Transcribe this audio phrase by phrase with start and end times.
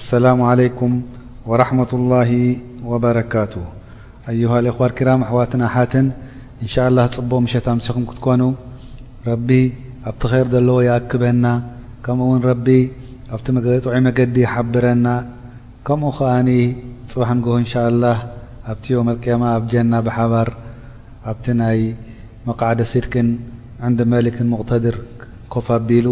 [0.00, 0.92] السላم عليኩም
[1.48, 2.30] وረحمة الله
[2.90, 3.54] وበረካቱ
[4.30, 6.06] ኣيه الኢخዋር ኪራም ኣحዋትን ኣሓትን
[6.62, 8.42] እንشء الله ጽب مሸታ ምስኹም ክትኮኑ
[9.28, 9.48] ረቢ
[10.08, 11.44] ኣብቲ خር ዘለዎ يኣክበና
[12.04, 12.66] ከምኡ እውን ረቢ
[13.34, 13.46] ኣብቲ
[13.84, 15.06] ጥዑ መገዲ يሓብረና
[15.86, 16.48] ከምኡ ኸኣن
[17.10, 18.18] ጽባح ንግሆ እንشءلላه
[18.70, 20.48] ኣብቲ ዮ ኣلቅማ ኣብ ጀና ብሓባር
[21.30, 21.80] ኣብቲ ናይ
[22.48, 23.28] መقዕደ ሲድቅን
[23.86, 24.96] عንዲ መሊክን مقተድር
[25.52, 26.06] ኮፍ ኣቢሉ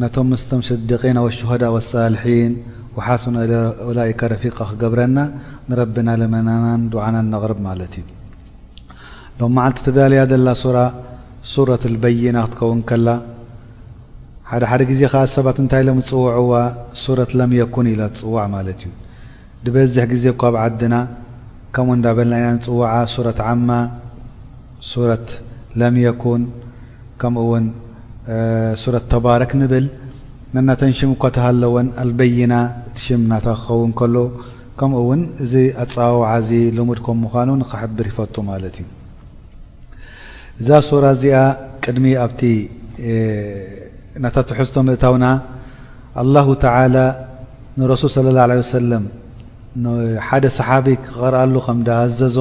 [0.00, 2.52] ነቶም ምስቶም ስድقና و الሸهዳ والሳልحን
[3.06, 3.36] ሓሱኖ
[3.98, 5.18] ላካ ረፊቀ ክገብረና
[5.68, 8.06] ንረቢና ለመናናን ድዓና እነቅርብ ማለት እዩ
[9.40, 10.78] ሎ መዓልቲ ተዳልያ ዘላ ሱራ
[11.52, 13.08] ሱረት ልበይና ክትከውን ከላ
[14.50, 16.52] ሓደ ሓደ ግዜ ከ ሰባት እንታይ ሎ ምፅውዕዋ
[17.04, 18.90] ሱረት ለም የኩን ኢሎ ትፅዋዕ ማለት እዩ
[19.66, 20.94] ንበዝሕ ግዜ ካብ ዓድና
[21.76, 23.70] ከምኡ እዳበልናኢና ንፅዋዓ ሱረት ዓማ
[24.92, 25.28] ሱረት
[25.82, 26.44] ለም የኩን
[27.22, 27.66] ከምኡውን
[28.84, 29.86] ሱረት ተባረክ ንብል
[30.56, 32.54] ነናተንሽም እኳ ተሃለወን ኣልበይና
[32.88, 34.16] እቲሽም ናታ ክኸውን ከሎ
[34.80, 38.88] ከምኡ እውን እዚ ኣፀወዓዚ ልሙድ ከም ምዃኑ ንከሕብር ሂፈቱ ማለት እዩ
[40.60, 41.38] እዛ ሱራ እዚኣ
[41.84, 42.42] ቅድሚ ኣብቲ
[44.24, 45.26] ናታ ትሕዝቶ ምእታውና
[46.24, 46.76] ኣላه ተ
[47.78, 49.04] ንረሱል ስለ ላه ع ሰለም
[50.28, 52.36] ሓደ ሰሓቢ ክቐርአሉ ከም ዳኣዘዞ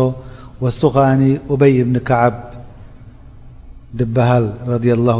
[0.63, 1.21] ወስቱ ከኣኒ
[1.53, 2.35] ኡበይ እብኒ ከዓብ
[3.99, 5.17] ድብሃል ረዲ ላه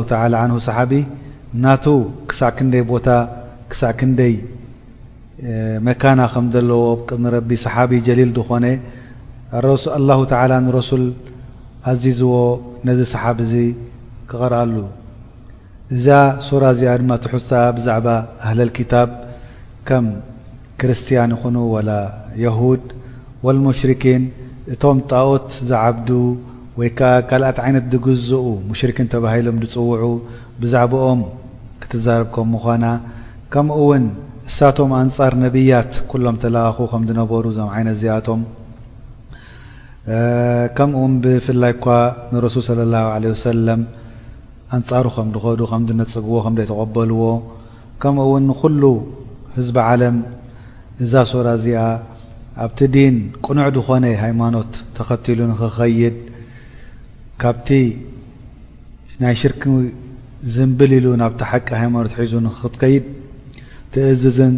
[0.50, 0.94] ን ሰሓቢ
[1.51, 1.85] ናቱ
[2.29, 3.07] ክሳዕ ክንደይ ቦታ
[3.72, 4.34] ክሳዕ ክንደይ
[5.88, 8.66] መካና ከም ዘለዎ ቅድኒረቢ ሰሓቢ ጀሊል ዝኾነ
[9.97, 11.03] ኣላሁ ተዓላ ንረሱል
[11.91, 12.31] ኣዚዝዎ
[12.89, 13.53] ነዚ ሰሓብ እዙ
[14.29, 14.75] ክቕርአሉ
[15.95, 16.07] እዛ
[16.47, 18.07] ሱራ እዚኣ ድማ ትሑሳ ብዛዕባ
[18.45, 19.09] ኣህለል ኪታብ
[19.89, 20.07] ከም
[20.79, 21.89] ክርስትያን ይኹኑ ወላ
[22.44, 22.83] የሁድ
[23.45, 24.23] ወልሙሽርኪን
[24.75, 26.09] እቶም ጣኦት ዝዓብዱ
[26.79, 30.03] ወይ ከዓ ካልኣት ዓይነት ዝግዝኡ ሙሽርኪን ተባሂሎም ዝፅውዑ
[30.62, 31.22] ብዛዕባኦም
[31.91, 32.85] ትዛርብከም ምኳና
[33.53, 34.03] ከምኡ እውን
[34.50, 38.41] እሳቶም ኣንፃር ነብያት ኩሎም ተላኣኹ ከም ድነበሩ እዞም ዓይነት እዚኣቶም
[40.78, 41.85] ከምኡእውን ብፍላይ እኳ
[42.34, 43.81] ንረሱል ስለ ላሁ ለ ወሰለም
[44.75, 47.22] ኣንጻሩ ከም ዝኸዱ ከም ድነፅግዎ ከምደይ ተቀበልዎ
[48.03, 48.84] ከምኡ እውን ንኩሉ
[49.57, 50.18] ህዝቢዓለም
[51.06, 51.81] እዛ ስራ እዚኣ
[52.63, 53.16] ኣብቲ ዲን
[53.46, 56.16] ቁኑዕ ድኾነ ሃይማኖት ተኸቲሉ ንክኸይድ
[57.44, 57.69] ካብቲ
[59.24, 59.62] ናይ ሽርኪ
[60.53, 63.06] ዝምብል ኢሉ ናብቲ ሓቂ ሃይማኖት ሒዙ ክትከይድ
[63.94, 64.53] ትእዝዝን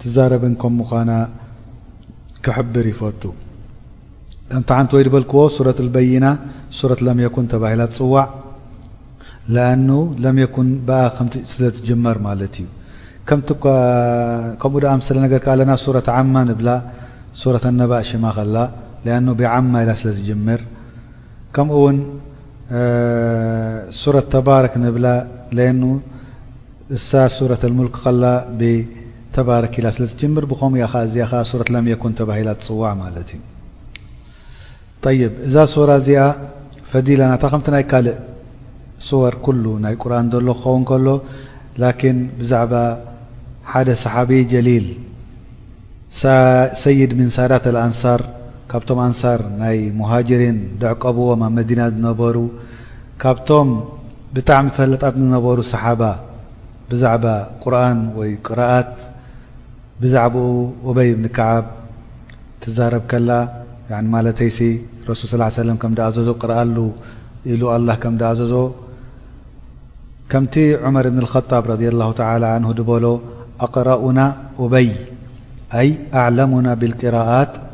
[0.00, 1.10] ትዛረብን ከ ምኳና
[2.44, 3.22] ክሕብር ይፈቱ
[4.50, 6.26] ከምቲ ዓንቲ ወይድበልክዎ ስረት لበይና
[6.90, 8.26] ረት ለምኩን ተባሂላ ፅዋዕ
[9.64, 9.72] አ
[10.24, 11.18] ለም ኩን ብኣ ከ
[11.52, 12.66] ስለ ትጀመር ማለት እዩ
[14.60, 16.68] ከምኡ ደኣ ምስለ ነገርካ ኣለና ሱረት ዓማ ንብላ
[17.54, 18.56] ረት ኣነባእ ሽማ ኸላ
[19.16, 20.60] አ ብዓማ ኢላ ስለ ትጀመር
[21.56, 21.84] ከምኡው
[24.02, 25.06] ሱረት ተባረክ ንብላ
[25.58, 25.60] ለ
[26.96, 28.24] እሳ ሱረة الሙልክ ከላ
[29.36, 30.72] ተባረክ ላ ስለጅምር ብከም
[31.06, 31.16] እዚ
[31.66, 33.40] ት لም يኩን ተባሂላ ትፅዋዕ ማለት እዩ
[35.04, 36.20] طይ እዛ ስ እዚኣ
[36.90, 38.16] ፈዲላ ናታ ከምቲ ናይ ካልእ
[39.08, 41.06] ስወር كل ናይ ቁርን ዘሎ ክኸውን ከሎ
[41.82, 42.72] لكን ብዛعባ
[43.72, 44.86] ሓደ صሓب ጀሊል
[46.84, 48.20] ሰይድ من ሳዳት الኣንሳር
[48.70, 52.36] ካብቶም ኣንሳር ናይ ሙሃጅሪን ደዕቀብዎም ኣብ መዲና ዝነበሩ
[53.22, 53.68] ካብቶም
[54.36, 56.02] ብጣዕሚ ፈለጣት ዝነበሩ ሰሓባ
[56.90, 57.26] ብዛዕባ
[57.62, 58.90] ቁርን ወይ ቅራአት
[60.02, 60.50] ብዛዕባኡ
[60.88, 61.64] ኡበይ ብኒ ክዓብ
[62.64, 63.30] ትዛረብ ከላ
[64.14, 64.58] ማለተይሲ
[65.08, 66.76] ረሱል ስ ለም ከም ዳኣዘዞ ቅረኣሉ
[67.52, 68.54] ኢሉ ኣላه ከም ዳኣዘዞ
[70.32, 70.54] ከምቲ
[70.84, 72.26] ዑመር እብን ከጣብ ረድ ላه ተ
[72.62, 73.04] ን ድበሎ
[73.66, 74.20] ኣቅረኡና
[74.64, 74.88] ኡበይ
[75.78, 75.88] ኣይ
[76.24, 77.52] ኣዕለሙና ብቅራءት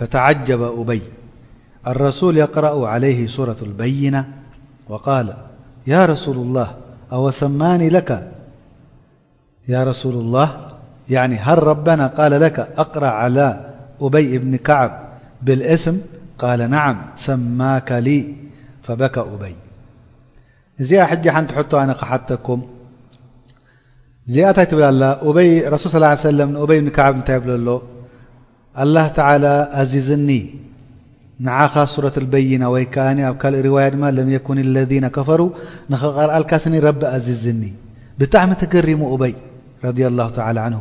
[0.00, 1.02] فتعجب أبي
[1.86, 4.28] الرسول يقرأ عليه صورة البينة
[4.88, 5.34] وقال
[5.86, 6.74] يا رسول الله
[7.12, 8.32] أو سماني لك
[9.68, 10.70] يا رسول الله
[11.10, 13.70] يعني هل ربنا قال لك أقرأ على
[14.00, 15.08] أبي بن كعب
[15.42, 16.00] بالاسم
[16.38, 18.34] قال نعم سماك لي
[18.82, 19.54] فبكى أبي
[20.78, 22.62] ز حج نت حت أن حتكم
[24.26, 25.02] ز ت تبل ل
[25.72, 27.68] رسل صلى اله عليه سلم أبي بن كعب نت ب ل
[28.82, 29.04] الله
[29.42, 29.46] ل
[29.80, 30.30] ኣዚዝኒ
[31.46, 32.84] ንعኻ ሱረة البይና ወይ
[33.28, 34.92] ኣብ ካእ رዋ ድማ ለم يኩ اለذ
[35.28, 35.40] ፈሩ
[35.92, 36.52] ንክቐርአልካ
[36.86, 37.62] ረቢ ኣዚዝኒ
[38.20, 39.34] ብጣዕሚ ተገሪሙ ኡበይ
[39.84, 40.76] ረ لله ى عه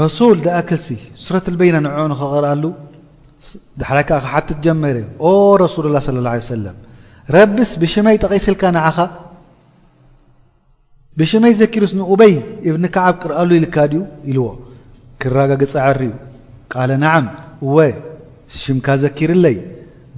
[0.00, 0.84] ረሱ ደኣል
[1.34, 1.86] ረة ابይና ን
[2.20, 2.62] ክርኣሉ
[3.88, 3.90] ሓ
[4.32, 4.96] ሓትትጀመረ
[5.74, 6.00] ሱ ላه
[6.48, 6.74] صى ه ه
[7.36, 7.50] ረብ
[7.82, 8.62] ብሽመይ ጠቀስልካ
[8.96, 8.98] ኻ
[11.18, 12.34] ብሽመይ ዘኪሩስ ኡበይ
[12.84, 14.00] ብክዓብ ቅርኣሉ ይልካ ዩ
[14.30, 14.46] ኢልዎ
[15.22, 16.10] ክራጋግፀ ዓርዩ
[16.72, 17.26] ቃለ ናዓም
[17.66, 17.76] እወ
[18.60, 19.56] ሽምካ ዘኪርለይ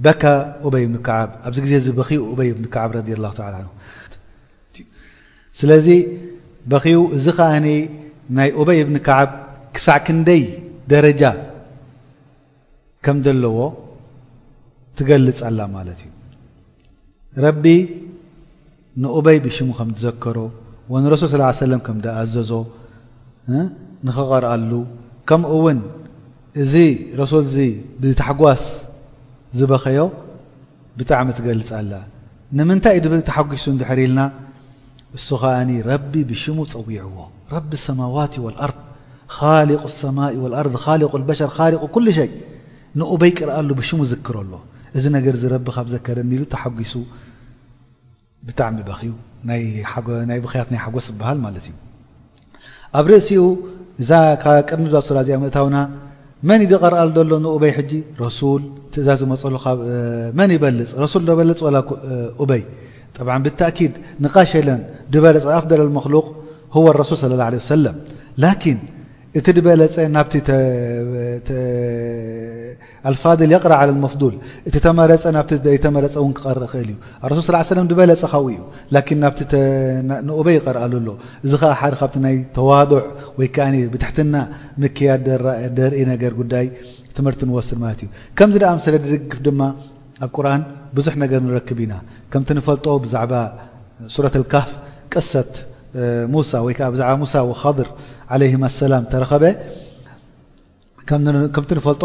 [0.05, 0.23] በካ
[0.65, 3.25] ኡበይ ብኒ ከዓብ ኣብዚ ግዜ እዚ በኺኡ ኡበይ እብኒ ከዓብ ረድላ
[5.59, 5.87] ስለዚ
[6.71, 7.67] በኺኡ እዚ ከዓኒ
[8.37, 9.29] ናይ ኡበይ እብኒ ከዓብ
[9.75, 10.43] ክሳዕ ክንደይ
[10.93, 11.23] ደረጃ
[13.05, 13.57] ከም ዘለዎ
[14.99, 16.13] ትገልፅ ኣላ ማለት እዩ
[17.45, 17.65] ረቢ
[19.03, 20.37] ንኡበይ ብሽሙ ከም ዝዘከሮ
[20.93, 22.51] ወንረሱል ስ ሰለም ከም ኣዘዞ
[24.07, 24.71] ንኽቐርኣሉ
[25.29, 25.79] ከምኡእውን
[26.63, 26.73] እዚ
[27.19, 27.57] ረሱል ዚ
[28.01, 28.63] ብተሓጓስ
[29.57, 29.99] ዝበኸዮ
[30.99, 31.93] ብጣዕሚ ትገልጽ ኣላ
[32.57, 34.21] ንምንታይ ድብ ተሓጒሱ እንድሕሪኢልና
[35.17, 37.15] እሱ ኸኣኒ ረቢ ብሽሙ ፀዊዕዎ
[37.55, 38.71] ረቢ ሰማዋት ወልኣር
[39.37, 40.67] ኻሊق ሰማይ ልኣር
[41.01, 42.29] ሊቑ በሸር ሊቑ ኩሉ ሸይ
[42.99, 44.53] ንኡ በይቅርኣሉ ብሽሙ ዝክረሎ
[44.97, 46.93] እዚ ነገር ዚ ረቢ ካብ ዘከረኒኢሉ ተሓጒሱ
[48.47, 49.13] ብጣዕሚ በኺኡ
[50.31, 51.75] ናይ በክያት ናይ ሓጎስ ዝበሃል ማለት እዩ
[52.99, 53.41] ኣብ ርእሲኡ
[54.03, 54.11] እዛ
[54.67, 55.77] ቅድሚ ሰ እዚኣ እታውና
[56.49, 57.71] መን ድቀረአ ዘሎ ኡበይ
[58.37, 58.41] ሱ
[59.01, 59.43] እዛ ዝመሉ
[60.41, 61.61] ን ይበፅ ሱ በልፅ
[62.51, 62.63] በይ
[63.15, 63.93] ط ብተأኪድ
[64.23, 64.67] ንቃሸለ
[65.13, 66.25] ድበለፅ ኣፍደ መخلق
[66.75, 67.71] هو لرሱል ص له عه ሰ
[69.37, 70.35] እቲ ድበለፀ ናብቲ
[73.09, 73.73] ኣልፋضል የቕራ
[74.03, 74.35] መፍضል
[74.67, 75.39] እቲ ተመፀ ና
[75.83, 76.95] ተመረፀ እውን ክርእ ክእል እዩ
[77.25, 78.57] ኣረሱል ስላ ሰለም ድበለፀ ካብ እዩ
[78.95, 79.31] ላን ናብ
[80.29, 81.09] ንኡበይ ይቀረአ ዘ ሎ
[81.45, 83.01] እዚ ከዓ ሓደ ካብቲ ናይ ተዋضዕ
[83.39, 84.33] ወይ ከዓ ብትሕትና
[84.83, 85.27] ምክያድ
[85.77, 86.65] ደርኢ ነገር ጉዳይ
[87.17, 88.09] ትምህርቲ ንወስድ ማለት እዩ
[88.39, 89.61] ከምዚ ድኣምስለ ድግፍ ድማ
[90.25, 90.61] ኣብ ቁርን
[90.95, 91.93] ብዙሕ ነገር ንረክብ ኢና
[92.31, 93.33] ከምቲ ንፈልጦ ብዛዕባ
[94.15, 94.69] ሱረት ካፍ
[95.13, 95.53] ቅሰት
[95.95, 96.51] ብዛ
[97.09, 99.31] عه سላ ተረኸ
[101.09, 101.23] ከም
[101.87, 102.03] ፈልጦ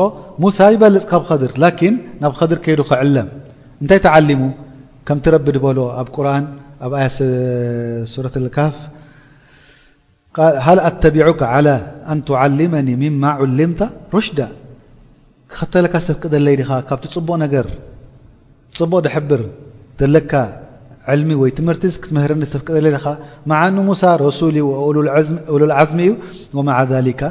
[0.56, 3.28] ሳ يበልፅ ካ ብ ድር لን ናብ ድር ከይዲ ክዕለም
[3.82, 4.40] እንታይ ተعلሙ
[5.06, 6.44] ከም ረቢ በሎ ኣብ ቁርን
[6.84, 7.16] ኣብ ኣيት
[8.58, 8.70] ة
[10.36, 11.74] ካ ሃ ኣتቢعك على
[12.12, 13.72] ኣن تعلمኒ مم علم
[14.14, 14.38] رሽዳ
[15.56, 16.16] ክተለካ ሰብ
[16.60, 17.54] ድኻ ካብቲ ፅبቕ ገ
[18.78, 18.94] ፅبቕ
[19.30, 19.42] ብር
[20.00, 20.32] ዘለካ
[21.20, 23.04] ልሚ ወይ ትምህርቲ ክትምህርኒ ዝተክተለኻ
[23.50, 24.56] መዓንሙሳ ረሱሊ
[25.52, 26.12] ሉልዓዝሚ እዩ
[26.58, 27.22] ወማዓذሊካ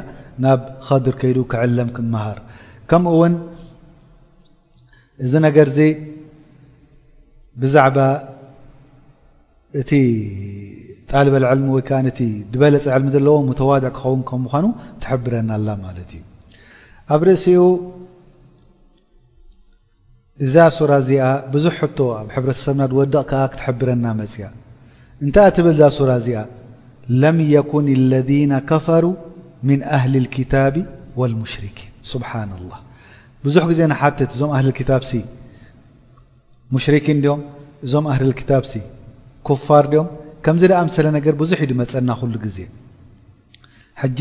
[0.44, 2.38] ናብ ከድር ከይዱ ክዕለም ክምሃር
[2.90, 3.34] ከምኡ ውን
[5.24, 5.80] እዚ ነገር ዚ
[7.62, 7.98] ብዛዕባ
[9.80, 9.90] እቲ
[11.10, 12.20] ጣልበዕልሚ ወይከዓ ነቲ
[12.52, 14.64] ድበለፂ ልሚ ዘለዎ ተዋድዕ ክኸውን ከ ምኳኑ
[15.02, 16.22] ትሕብረና ኣላ ማለት እዩ
[17.14, 17.60] ኣብ ርእሲኡ
[20.42, 21.24] እዛ ሱራ እዚኣ
[21.54, 24.44] ብዙሕ ሕቶ ኣብ ሕብረተሰብና ድወድቕ ከዓ ክትሕብረና መፅያ
[25.24, 26.38] እንታይ ትብል እዛ ሱራ እዚኣ
[27.22, 29.04] ለም የኩን ለذነ ከፈሩ
[29.68, 30.74] ምን ኣህሊ ልክታብ
[31.20, 32.74] ወልሙሽርኪን ስብሓና ላ
[33.44, 35.12] ብዙሕ ግዜ ንሓትት እዞም ኣህሊ ታብ ሲ
[36.74, 37.42] ሙሽርኪን ድኦም
[37.86, 38.72] እዞም ኣህሊ ክታብሲ
[39.48, 40.08] ኩፋር ድኦም
[40.44, 42.58] ከምዚ ድኣምሰለ ነገር ብዙሕ እዩ ድመፀና ኩሉ ግዜ
[44.02, 44.20] ሕጂ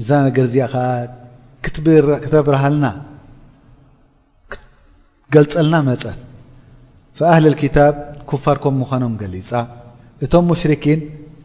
[0.00, 0.86] እዛ ነገር እዚኣ ከዓ
[2.24, 2.84] ክተብርሃልና
[5.34, 6.18] ገልጸልና መፀት
[7.18, 7.94] ፈኣህልል ኪታብ
[8.30, 9.50] ኩፋርከም ምዃኖም ገሊፃ
[10.24, 11.00] እቶም ሙሽሪኪን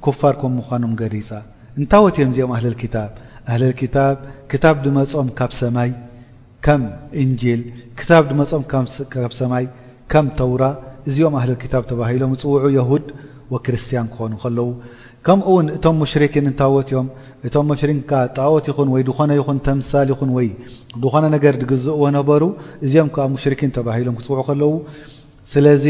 [0.05, 1.29] ኩፋር ከም ምዃኖም ገሊፃ
[1.79, 3.11] እንታወት እዮም እዚኦም ኣህለል ክታብ
[3.51, 4.15] ኣህለል ክታብ
[4.51, 5.91] ክታብ ድመፆም ካብ ሰማይ
[6.65, 6.83] ከም
[7.23, 7.61] እንጂል
[7.99, 8.63] ክታብ ድመፆም
[9.13, 9.65] ካብ ሰማይ
[10.13, 10.63] ከም ተውራ
[11.09, 13.05] እዚኦም ኣህለል ክታብ ተባሂሎም ፅውዑ የሁድ
[13.53, 14.67] ወክርስትያን ክኾኑ ከለዉ
[15.27, 17.07] ከምኡ እውን እቶም ሙሽሪኪን እንታወትዮም
[17.47, 20.47] እቶም ሙሽሪኪን ከ ጣወት ይኹን ወይ ድኾነ ይኹን ተምሳሊ ይኹን ወይ
[21.03, 22.43] ድኾነ ነገር ድግዝእዎ ነበሩ
[22.85, 24.69] እዚኦም ከዓ ሙሽርኪን ተባሂሎም ክፅውዑ ከለዉ
[25.53, 25.85] ስለዚ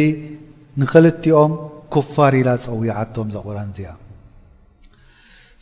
[0.82, 1.52] ንኽልትኦም
[1.96, 3.90] ኩፋር ኢላ ፀዊዓቶም ዘቑራንዚኣ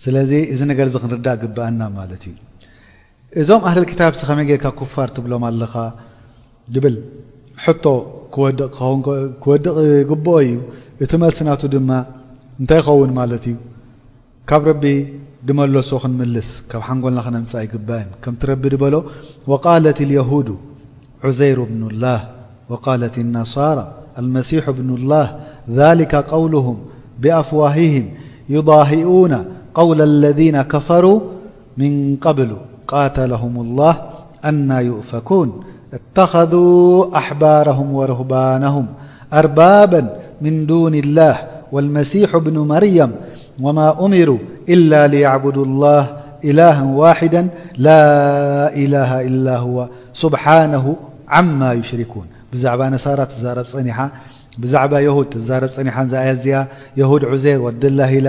[0.03, 2.37] ስለዚ እዚ ነገር ዚ ክንርዳእ ግብአና ማለት እዩ
[3.41, 5.75] እዞም ኣህልል ክታብሲ ከመይ ጌርካ ኩፋር ትብሎም ኣለካ
[6.73, 6.95] ድብል
[7.63, 7.85] ሕቶ
[8.33, 8.79] ክወድቕ
[10.11, 10.53] ግብኦ እዩ
[11.03, 11.89] እቲ መልሲናቱ ድማ
[12.59, 13.45] እنت يخون لت
[14.49, 14.83] ካብ رب
[15.47, 16.49] ድመلص ክنملس
[16.87, 18.95] ሓنጎلና نم يجبأ كم ترب بل
[19.51, 20.49] وقالت اليهود
[21.25, 22.19] عزير بن الله
[22.71, 23.85] وقالت النصارى
[24.21, 25.27] المسيح بن الله
[25.81, 26.77] ذلك قولهم
[27.21, 28.05] بأفواههم
[28.55, 29.33] يضاهئون
[29.79, 31.17] قول الذين كفروا
[31.81, 31.91] من
[32.25, 32.49] قبل
[32.93, 33.93] قاتلهم الله
[34.49, 35.47] أنا يؤفكون
[35.97, 36.79] اتخذوا
[37.21, 38.85] أحبارهم ورهبانهم
[39.41, 40.01] أربابا
[40.43, 41.35] من دون الله
[41.75, 43.11] والመሲح ብن መርያም
[43.65, 44.29] وማ أምሩ
[44.73, 46.03] إل ليعبድ الላه
[46.49, 47.35] إله ዋحዳ
[47.85, 48.01] ላ
[48.83, 49.77] إله إل هو
[50.21, 50.85] ስብሓنه
[51.37, 53.89] ዓማ يሽርኩوን ብዛባ ሳራ ዛረብ ፀኒ
[54.63, 56.57] ብዛዕባ የهድ ዛረብ ፀኒ ያ ዚኣ
[56.99, 58.27] የهድ ዑዘር ወዲላ ኢላ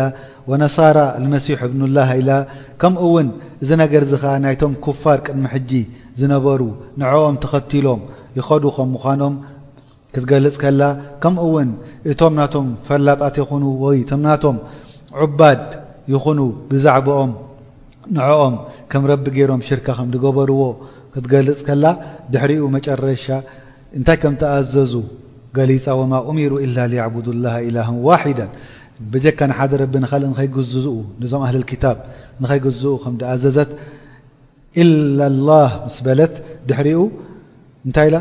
[0.51, 2.31] وነሳራ لመሲح ብኑላه ኢላ
[2.81, 3.29] ከም ውን
[3.63, 5.71] እዚ ነገር ዚ ኸዓ ናይቶም ክፋር ቅድሚ ሕጂ
[6.21, 6.61] ዝነበሩ
[7.03, 8.01] ንዕኦም ተኸትሎም
[8.39, 9.35] ይኸዱ ከም ምዃኖም
[10.15, 10.83] ክትገልፅ ከላ
[11.23, 11.71] ከምኡውን
[12.11, 14.57] እቶም ናቶም ፈላጣት ይኹኑ ወይ ቶም ናቶም
[15.23, 15.63] ዑባድ
[16.13, 16.41] ይኹኑ
[16.71, 17.33] ብዛዕባኦም
[18.17, 18.55] ንዕኦም
[18.91, 20.63] ከም ረቢ ገይሮም ሽርካ ከም ዲገበርዎ
[21.15, 21.85] ክትገልፅ ከላ
[22.33, 23.27] ድሕሪኡ መጨረሻ
[23.99, 24.93] እንታይ ከም ተኣዘዙ
[25.57, 28.39] ገሊፃ ወማ ኡሚሩ ኢላ ያዕብዱ ላሃ ኢላሃ ዋሕዳ
[29.13, 31.97] ብጀካ ንሓደ ረቢ ንካልእ ንኸይገዝዝኡ ነዞም ኣህልልክታብ
[32.43, 33.71] ንኸይገዝኡ ከም ዲኣዘዘት
[34.83, 36.35] ኢለላህ ምስ በለት
[36.71, 37.01] ድሕሪኡ
[37.87, 38.17] እንታይ ኢላ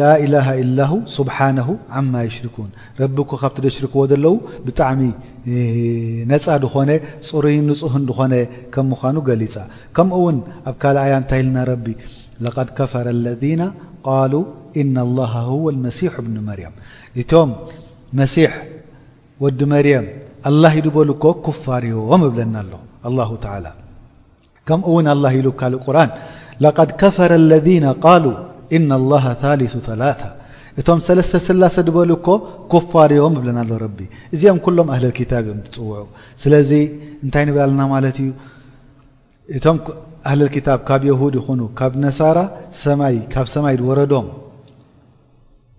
[0.00, 4.34] ላኢله ኢላه ስብሓنه عማ ሽርኩን ረቢ ካብቲ ደሽርክዎ ዘለዉ
[4.66, 5.00] ብጣዕሚ
[6.32, 6.90] ነፃ ድኾነ
[7.28, 8.34] ፅሩይ ንህ ድኾነ
[8.74, 9.54] ከም ምዃኑ ገሊፃ
[9.96, 10.36] ከምኡ ውን
[10.70, 11.86] ኣብ ካል ኣያ እንታ ኢልና ረቢ
[12.56, 13.42] قድ ከፈረ اለذ
[14.06, 14.32] ቃሉ
[14.82, 15.32] እና الله
[15.74, 16.74] الመሲح ብ መርያም
[17.20, 17.50] እቶም
[18.20, 18.50] መሲሕ
[19.42, 20.06] ወዲ መርያም
[20.48, 22.72] ኣلላه ይድበሉኮ ክፋርዮም እብለና ኣሎ
[23.10, 23.30] لله
[24.68, 26.10] ከምኡውን ኢሉ ካእ ርን
[26.62, 27.68] ድ ከፈረ ለذ
[28.24, 28.26] ሉ
[28.76, 30.08] ኢና ላሃ ታሊث ላ
[30.80, 32.26] እቶም ሰለስተ ስላሰ ዝበሉኮ
[32.72, 33.98] ኩፋርእዮም እብለና ሎ ረቢ
[34.34, 36.04] እዚኦም ኩሎም ኣህለክታብ እዮም ትፅውዑ
[36.42, 36.70] ስለዚ
[37.24, 38.30] እንታይ ንብል ኣለና ማለት እዩ
[39.56, 39.78] እቶም
[40.30, 42.38] ኣህለክታብ ካብ የድ ይኮኑ ካብ ነሳራ
[43.34, 44.26] ካብ ሰማይ ወረዶም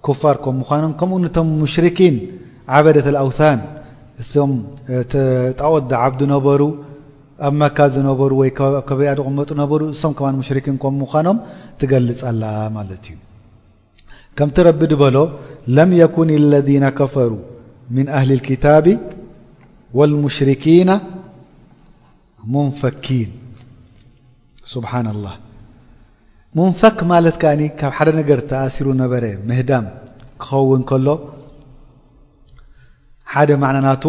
[0.08, 2.16] ኩፋር ከም ምኳኖም ከምኡ ቶም ሙሽርኪን
[2.78, 3.60] ዓበደት ኣውን
[4.24, 4.52] እቶም
[5.60, 6.62] ጣወዓብዲ ነበሩ
[7.48, 8.50] ኣብ መካ ዝነበሩ ወይ
[8.88, 11.38] ከበይኣድቁመጡ ነበሩ እሶም ከማ ሙሽርኪን ከም ምዃኖም
[11.82, 12.44] ትገልፅ ኣላ
[12.76, 13.18] ማለት እዩ
[14.38, 15.18] ከምቲ ረቢ ድበሎ
[15.76, 17.32] ለም የኩን ለذና ከፈሩ
[17.96, 18.86] ምን ኣህሊ ኪታብ
[19.98, 20.92] ወልሙሽርኪና
[22.54, 23.32] ሙንፈኪን
[24.74, 25.28] ስብሓን ላ
[26.58, 29.86] ሙንፈክ ማለት ከዓ ካብ ሓደ ነገር ተኣሲሩ ነበረ ምህዳም
[30.42, 31.08] ክኸውን ከሎ
[33.34, 34.04] ሓደ ማዕናናቱ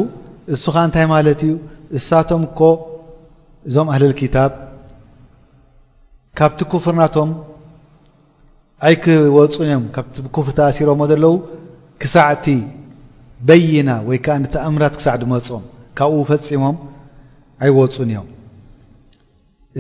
[0.55, 1.55] እሱ ከዓ እንታይ ማለት እዩ
[1.99, 2.69] እሳቶም ኮ
[3.69, 4.53] እዞም ኣህልል ኪታብ
[6.39, 7.31] ካብቲ ኩፍርናቶም
[8.89, 11.35] ኣይክወፁን እዮም ካብቲ ብኩፍሪ ተኣሲሮዎ ዘለዉ
[12.01, 12.47] ክሳዕቲ
[13.49, 15.65] በይና ወይ ከዓ ንተኣእምራት ክሳዕ ድመፆም
[15.99, 16.77] ካብኡ ፈፂሞም
[17.65, 18.29] ኣይወፁን እዮም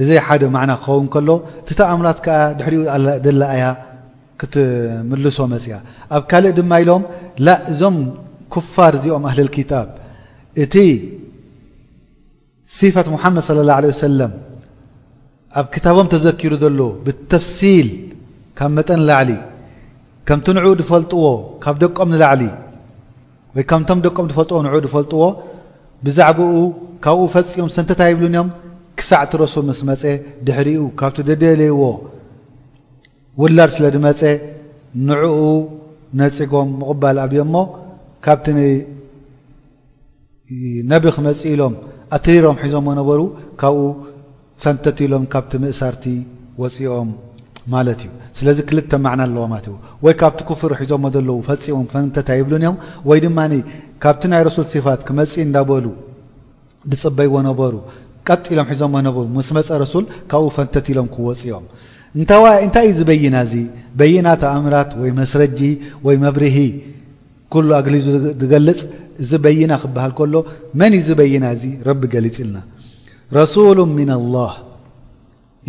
[0.00, 1.30] እዚ ሓደ ማዕና ክኸውን ከሎ
[1.68, 2.80] ቲተኣእምራት ከዓ ድሕሪኡ
[3.24, 3.64] ዘላኣያ
[4.40, 5.74] ክትምልሶ መፅያ
[6.16, 7.02] ኣብ ካልእ ድማ ኢሎም
[7.46, 7.96] ላ እዞም
[8.54, 9.88] ክፋር እዚኦም ኣህልልኪታብ
[10.62, 10.74] እቲ
[12.78, 14.32] ሲፋት ሙሓመድ صለ ላه ለ ሰላም
[15.58, 17.88] ኣብ ክታቦም ተዘኪሩ ዘሎ ብተፍሲል
[18.58, 19.30] ካብ መጠን ላዕሊ
[20.28, 21.22] ከምቲ ንዕኡ ድፈልጥዎ
[21.62, 22.42] ካብ ደቆም ንላዕሊ
[23.56, 25.22] ወይ ከምቶም ደቆም ፈልጥዎ ንኡ ድፈልጥዎ
[26.06, 26.54] ብዛዕባኡ
[27.04, 28.48] ካብኡ ፈፂኦም ሰንተታ ይብሉን ዮም
[28.98, 30.02] ክሳዕ ቲረሱ ምስ መፀ
[30.46, 31.80] ድሕሪኡ ካብቲ ደደለይዎ
[33.42, 34.20] ውላድ ስለ ድመፀ
[35.08, 35.40] ንዕኡ
[36.18, 37.54] ነፅጎም ምቕባል ኣብዮእሞ
[38.26, 38.46] ካብቲ
[40.92, 41.74] ነቢ ክመፂ ኢሎም
[42.16, 43.20] ኣትሪሮም ሒዞም ዎነበሩ
[43.60, 43.84] ካብኡ
[44.62, 46.04] ፈንተቲ ኢሎም ካብቲ ምእሳርቲ
[46.62, 47.08] ወፅኦም
[47.74, 49.66] ማለት እዩ ስለዚ ክልተ መዕና ኣለዎት
[50.04, 52.76] ወይ ካብቲ ክፍር ሒዞምዎ ዘለዉ ፈፂቦም ፈንተታ ይብሉንእዮም
[53.10, 53.52] ወይ ድማኒ
[54.04, 55.84] ካብቲ ናይ ረሱል ሲፋት ክመፂእ እንዳበሉ
[56.92, 57.74] ብፅበይ ዎነበሩ
[58.28, 61.66] ቀጢ ኢሎም ሒዞም ነበሩ መስ መፀ ረሱል ካብኡ ፈንተቲ ኢሎም ክወፅኦም
[62.66, 63.54] እንታይ እዩ ዝበይና እዚ
[64.00, 65.58] በይናትኣእምራት ወይ መስረጂ
[66.06, 66.56] ወይ መብርሂ
[67.54, 67.94] ኩሉ ኣግሊ
[68.40, 68.78] ዝገልፅ
[69.22, 70.34] እዚ በይና ክበሃል ከሎ
[70.78, 72.56] መን እዩ ዚ በይና እዚ ረቢ ገሊፅ ኢልና
[73.38, 74.52] ረሱሉ ምና ኣላህ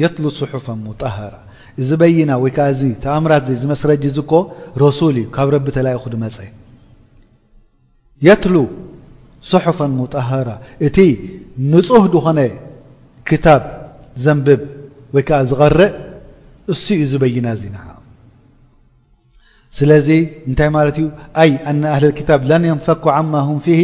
[0.02, 1.36] የትሉ ስሑፍ ሙጣሃራ
[1.82, 4.34] እዚ በይና ወይከዓ እዚ ተኣምራት ዝመስረጂ ዝ ኮ
[4.84, 6.38] ረሱል እዩ ካብ ረቢ ተላእኹ ድመፀ
[8.28, 8.56] የትሉ
[9.52, 10.50] ስሑፍ ሙጣሃራ
[10.88, 10.98] እቲ
[11.72, 12.40] ንፁህ ድኾነ
[13.30, 13.64] ክታብ
[14.26, 14.62] ዘንብብ
[15.18, 15.92] ወይከዓ ዝቐርእ
[16.74, 17.86] እሱ እዩ ዚ በይና እዚ ና
[19.80, 20.10] ስለዚ
[20.50, 21.06] እንታይ ት ዩ
[21.76, 23.80] ن ኣهل الكتብ لن ينفك عم ه فه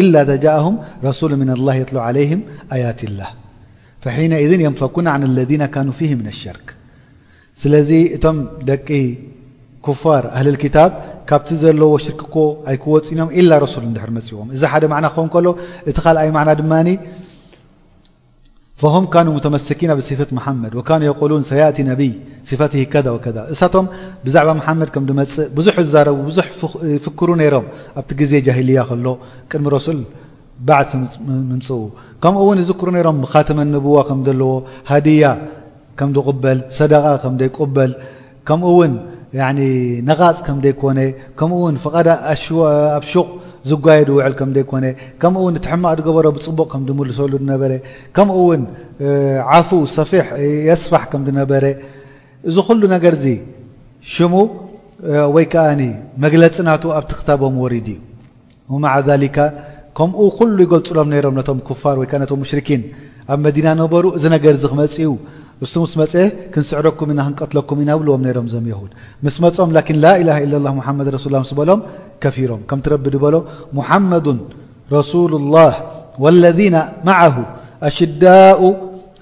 [0.00, 0.66] إل جءه
[1.08, 2.30] رسل من الله يطلع عليه
[2.74, 3.30] آيት لله
[4.04, 5.50] فحينئذ ينفكون عن الذ
[5.86, 6.66] نو فه من الشርክ
[7.62, 8.36] ስለዚ እቶም
[8.70, 8.88] ደቂ
[9.86, 10.90] كፋር أهل الكታب
[11.28, 12.20] ካብቲ ዘለዎ شርክ
[12.70, 15.46] ኣይክወፅም إل رسل ر ፅዎም እዚ ሓደ ع ን ከሎ
[15.88, 16.60] እቲ ይ ع ድ
[18.82, 22.10] فه ኑ مተመሰኪና ብصፈት مሓመድ و የقሉን ሰያእቲ ነብይ
[22.48, 23.86] صፈት ከ ወከ እሳቶም
[24.24, 25.66] ብዛعባ مሓመድ ከም መፅእ ብዙ
[26.06, 26.38] ረ ዙ
[27.04, 27.66] ፍክሩ ሮም
[28.00, 29.06] ኣብቲ ጊዜ ጃهልያ ከሎ
[29.50, 29.98] ቅድሚ ሮሱል
[30.68, 30.80] ባዓ
[31.28, 31.68] ምምፅ
[32.22, 33.16] ከምኡ ውን ዝሩ ሮም
[33.50, 34.52] ተመ ንብዋ ከዘለዎ
[34.90, 35.24] ሃዲያ
[36.00, 37.92] ከም غበል ሰደق ከይقበል
[38.48, 38.92] ከምኡ ውን
[40.10, 40.98] ነغፅ ከምይኮነ
[41.38, 41.84] ከምኡ ف
[42.96, 43.16] ኣቕ
[43.70, 47.62] ዝየ ውልኮከኡውን ትማቕ ገበሮ ብፅቡቕ ከምምልሰሉ ነበ
[48.16, 48.62] ከምኡውን
[49.58, 50.26] ዓፉ ሰፊሕ
[50.68, 51.64] የስፋሕ ከምነበረ
[52.48, 53.24] እዚ ኩሉ ነገርዚ
[54.14, 54.34] ሽሙ
[55.34, 55.66] ወይ ከዓ
[56.24, 59.36] መግለፂናት ኣብቲ ክታቦም ወሪድ እዩ ማካ
[59.98, 62.82] ከምኡ ኩሉ ይገልፅሎም ሮም ቶም ፋር ወይከ ነቶም ሙሽርኪን
[63.32, 65.10] ኣብ መዲና ነበሩ እዚ ነገርዚ ክመፅዩ
[65.64, 66.12] እሱ ምስ መፅ
[66.52, 68.92] ክንስዕረኩም ኢና ክንቀትለኩም ኢናብልዎም ነሮም ዞም የድ
[69.26, 70.56] ምስ መም ን ላላ ለ
[71.08, 71.80] ድ ሱ ላ ስ በሎም
[72.24, 73.36] كترب بل
[73.78, 74.26] محمد
[74.98, 75.70] رسول الله
[76.22, 76.76] والذين
[77.10, 77.34] معه
[77.88, 78.60] أشداء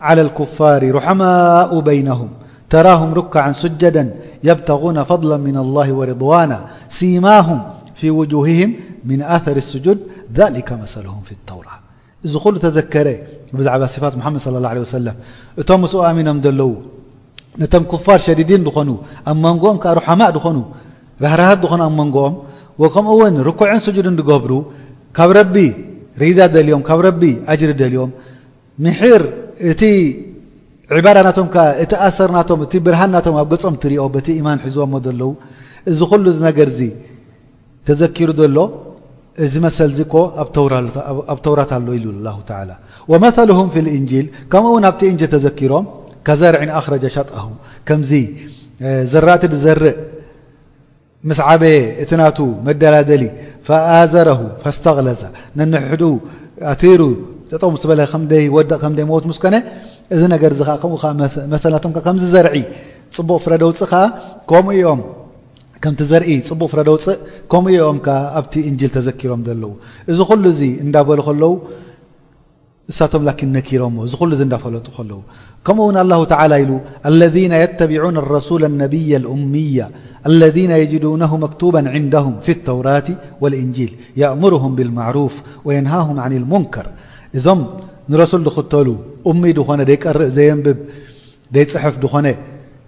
[0.06, 2.28] على الكفار رحماء بينهم
[2.74, 4.04] تراهم ركعا سجدا
[4.48, 6.58] يبتغون فضلا من الله و رضوانا
[6.98, 7.58] سيماهم
[7.98, 8.70] في وجوههم
[9.10, 9.98] من أثر السجود
[10.40, 11.74] ذلك مثلهم في التورة
[12.32, 13.06] ذ خل تذكر
[13.56, 15.14] بع صفا محمد صلى الله عليه وسلم
[15.68, 16.70] م مس امنم لو
[17.62, 18.96] نم كفار شديدين دخنو
[19.30, 20.64] ا منقؤم رحماء دخنو
[21.22, 22.34] رهرهت دن منقؤم
[22.94, 24.52] ከምኡ እውን ርኩዕን ስጁድ ገብሩ
[25.16, 25.56] ካብ ረቢ
[26.22, 27.22] ሪዳ ደልዮም ካብ ረቢ
[27.52, 28.10] ኣጅሪ ደልዎም
[28.84, 29.22] ምሕር
[29.70, 29.82] እቲ
[30.98, 35.30] ዕባዳ ናቶምከ እቲ ኣሰርናቶም እቲ ብርሃን ናቶም ኣብ ገጾም ትሪኦ በቲ ኢማን ሒዝቦሞ ዘለዉ
[35.90, 36.80] እዚ ኩሉ ነገር ዚ
[37.88, 38.58] ተዘኪሩ ዘሎ
[39.44, 42.06] እዚ መሰ ዚ ኮ ኣብ ተውራት ኣሎ ኢሉ
[42.36, 42.52] ه ተ
[43.12, 45.84] ወመثلهም ፍ ልእንجል ከምኡ ውን ኣብቲ እንል ተዘኪሮም
[46.26, 47.46] ከዛርዕን ኣክረጃ ሸጥሁ
[47.88, 48.10] ከምዚ
[49.12, 49.86] ዘራእቲ ዘርእ
[51.28, 53.24] ምስ ዓበየ እቲ ናቱ መደላደሊ
[53.66, 55.22] ፈኣዘረሁ ፈስተቅለዛ
[55.58, 56.02] ነንሕዱ
[56.72, 57.02] ኣቴሩ
[57.62, 59.56] ጠ በለ ከምይ ወደቕ ከምይ ሞት ምስኮነ
[60.14, 61.02] እዚ ነገር እዚ ከምኡ
[61.54, 62.54] መሰላቶም ከምዚ ዘርዒ
[63.16, 64.02] ፅቡቕ ፍረደ ውፅእ ከዓ
[64.50, 65.00] ከምኡ እኦም
[65.84, 67.16] ከምቲ ዘርኢ ፅቡቕ ፍረደውፅእ
[67.52, 69.72] ከምኡ እኦምከ ኣብቲ እንጅል ተዘኪሮም ዘለዎ
[70.12, 71.50] እዚ ኩሉ እዚ እንዳበሉ ከለዉ
[73.14, 73.82] لكن نكر
[74.30, 75.12] ل فلጡ ل
[75.66, 76.70] كمኡو الله تعلى ل
[77.12, 79.76] الذين يتبعون الرسول النبي الأمي
[80.32, 83.08] الذين يجدونه مكتوبا عندهم في التورات
[83.42, 85.34] والانجيل يأمرهم بالمعروف
[85.66, 86.86] وينهاهم عن المنكر
[87.38, 87.60] እዞم
[88.12, 88.88] نرسل ختل
[89.30, 90.78] أم ن ير ዘينبب
[91.56, 92.26] يፅحف دኾن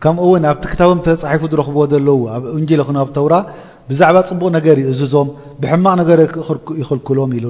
[0.02, 0.98] كم و ኣ كتبم
[1.34, 1.84] حف رኽبዎ
[2.58, 2.80] انجل
[3.16, 3.32] تور
[3.88, 5.28] ብዛዕባ ፅቡቕ ነገር እዚ ዞም
[5.62, 6.18] ብሕማቕ ነገር
[6.82, 7.46] ይክልክሎም ኢሉ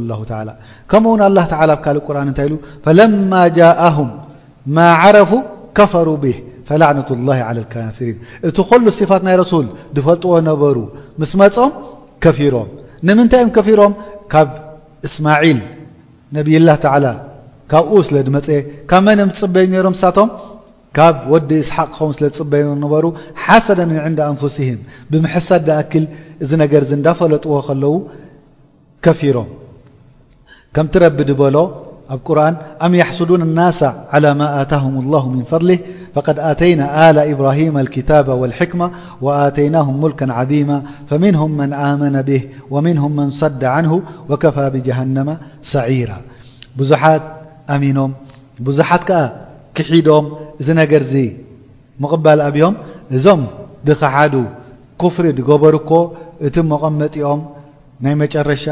[0.91, 4.11] ከምኡ ውን ኣላه ተ ብ ካልእ ቁርን እንታይ ኢሉ ፈለማ ጃእهም
[4.77, 5.31] ማ ዓረፉ
[5.77, 6.37] ከፈሩ ብህ
[6.69, 8.17] ፈላዕነቱ لላه ع ካፍሪን
[8.49, 9.67] እቲ ኮሉ صፋት ናይ ረሱል
[9.97, 10.77] ድፈልጥዎ ነበሩ
[11.21, 11.73] ምስ መፆም
[12.25, 12.69] ከፊሮም
[13.07, 13.93] ንምንታይ እኦም ከፊሮም
[14.33, 14.49] ካብ
[15.07, 15.61] እስማዒል
[16.37, 17.05] ነብይላ ታላ
[17.71, 18.49] ካብኡ ስለ ድመፀ
[18.91, 20.29] ካብ መን ም ዝፅበይ ነይሮም ሳቶም
[20.97, 23.05] ካብ ወዲ إስحق ከ ስለ ፅበይ نበሩ
[23.45, 24.79] ሓሰن م عند أንفسهم
[25.11, 25.49] ብምحሳ
[25.81, 26.05] أكል
[26.43, 27.95] እዚ ነገር ዳፈለጥዎ ከለዉ
[29.05, 29.49] كፊሮም
[30.75, 31.57] ከምቲ ረب በሎ
[32.15, 32.39] ኣብ قር
[32.85, 33.81] አም يحصዱون الناس
[34.13, 35.79] على ما آتهم الله من فضله
[36.15, 38.87] فقد آተينا ل إብرهم الكتاب والحكمة
[39.25, 40.71] وآتينهم ملكا عظيم
[41.11, 42.43] فمنهم من آمن به
[42.75, 43.93] ومنهم من صዳ عنه
[44.31, 45.29] وكفى بجهنم
[45.73, 46.11] سعራ
[46.79, 47.23] ብዙት
[47.75, 48.11] أمኖም
[48.67, 49.21] ብዙሓት ከዓ
[49.77, 50.25] ክሒዶም
[50.63, 51.17] እዚ ነገር ዚ
[52.03, 52.75] مቕባል ኣብዮም
[53.17, 53.41] እዞም
[53.87, 54.35] ድኻሓዱ
[55.03, 55.91] كፍሪ ገበርኮ
[56.47, 57.41] እቲ መቐመጢኦም
[58.05, 58.65] ናይ መጨረሻ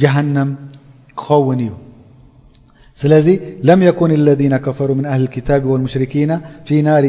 [0.00, 0.50] جሃنም
[1.18, 1.72] ክኸውን እዩ
[3.00, 3.26] ስለዚ
[6.66, 7.04] في ናر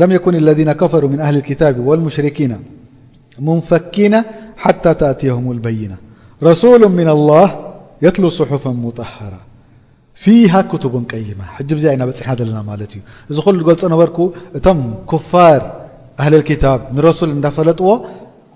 [0.00, 2.52] ለم يكن اለذي كፈر من ኣهل الكتብ والمሽرኪيና
[3.46, 4.14] مፈኪና
[4.62, 5.98] ሓታى ተأትيهም البይናة
[6.48, 7.46] ረسول من الله
[8.04, 9.42] የትل صሑፍ مطهራة
[10.24, 10.52] ፊሃ
[10.82, 13.00] ቱቡ ቀይማ ሕ ዙ ና በፅሕና ዘለና ማለት እዩ
[13.30, 14.18] እዚ ሉ ገልፆ ነበርኩ
[14.58, 14.78] እቶም
[15.10, 15.60] ክፋር
[16.22, 17.90] ኣህለታብ ንረሱል እዳፈለጥዎ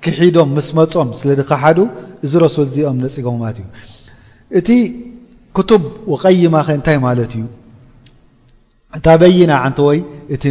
[0.04, 1.78] ክሒዶም ምስ መፆም ስለካሓዱ
[2.26, 3.66] እዚ ረሱል እዚኦም ነፅጎምለትእዩ
[4.60, 4.68] እቲ
[5.56, 5.82] ክቱብ
[6.24, 7.44] ቀይማ ኸ እንታይ ማለት እዩ
[9.06, 9.98] ታበይና ን ወይ
[10.34, 10.44] እቲ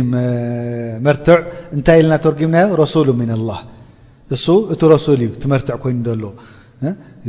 [1.07, 1.39] መርትዕ
[1.77, 3.49] እንታይ ለና ተወርጊምናዮ ረሱሉ ምን ኣላ
[4.37, 6.23] እሱ እቲ ረሱል እዩ ትመርትዕ ኮይኑ ዘሎ